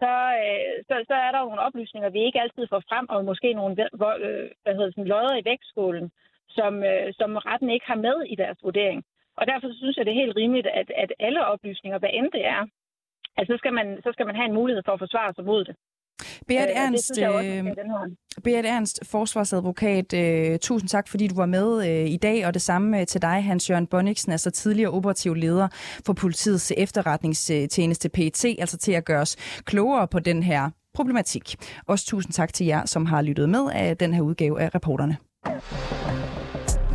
så, 0.02 0.13
øh, 0.41 0.74
så, 0.88 0.95
så 1.10 1.15
er 1.26 1.32
der 1.32 1.39
jo 1.39 1.50
nogle 1.50 1.65
oplysninger, 1.67 2.10
vi 2.10 2.21
ikke 2.24 2.41
altid 2.41 2.67
får 2.69 2.84
frem, 2.89 3.06
og 3.10 3.26
måske 3.26 3.54
nogle 3.54 3.76
øh, 3.84 4.50
hvad 4.63 4.76
hedder 4.76 4.91
det, 4.97 5.08
lodder 5.08 5.36
i 5.36 5.45
vægtskålen, 5.45 6.12
som, 6.58 6.74
som 7.19 7.36
retten 7.36 7.69
ikke 7.69 7.88
har 7.88 8.00
med 8.08 8.17
i 8.34 8.36
deres 8.36 8.60
vurdering. 8.63 9.04
Og 9.38 9.47
derfor 9.47 9.67
synes 9.74 9.97
jeg, 9.97 10.06
det 10.06 10.12
er 10.12 10.24
helt 10.24 10.36
rimeligt, 10.36 10.67
at, 10.67 10.91
at 11.04 11.13
alle 11.19 11.45
oplysninger, 11.45 12.00
hvad 12.00 12.10
end 12.13 12.32
det 12.32 12.45
er, 12.45 12.62
at 13.38 13.47
så 13.47 13.58
skal, 13.58 13.74
man, 13.74 14.02
så 14.04 14.10
skal 14.13 14.26
man 14.26 14.36
have 14.36 14.45
en 14.45 14.60
mulighed 14.60 14.84
for 14.86 14.91
at 14.93 15.00
forsvare 15.00 15.34
sig 15.34 15.45
mod 15.45 15.65
det. 15.65 15.76
Beat 16.48 16.70
øh, 16.70 16.76
Ernst, 16.76 17.12
øh, 17.18 17.66
Beat 18.44 18.66
Ernst, 18.66 19.00
forsvarsadvokat, 19.06 20.14
øh, 20.14 20.60
tusind 20.60 20.90
tak, 20.90 21.08
fordi 21.08 21.28
du 21.28 21.36
var 21.36 21.46
med 21.46 21.88
øh, 21.90 22.10
i 22.10 22.18
dag, 22.18 22.46
og 22.48 22.54
det 22.54 22.62
samme 22.62 23.00
øh, 23.00 23.08
til 23.08 23.22
dig, 23.22 23.44
Hans-Jørgen 23.44 23.88
Bonniksen, 23.88 24.32
altså 24.32 24.52
tidligere 24.52 24.92
operativ 24.92 25.34
leder 25.34 25.68
for 26.06 26.14
politiets 26.14 26.74
efterretningstjeneste 26.78 28.10
PET, 28.10 28.46
altså 28.46 28.78
til 28.78 28.92
at 28.92 29.06
gøre 29.06 29.22
os 29.22 29.36
klogere 29.66 30.08
på 30.08 30.20
den 30.20 30.44
her 30.44 30.70
problematik. 30.94 31.56
Også 31.88 32.06
tusind 32.06 32.34
tak 32.34 32.54
til 32.54 32.66
jer, 32.66 32.86
som 32.86 33.06
har 33.06 33.22
lyttet 33.22 33.50
med 33.50 33.70
af 33.74 33.98
den 33.98 34.14
her 34.14 34.22
udgave 34.22 34.62
af 34.62 34.76
reporterne. 34.76 35.18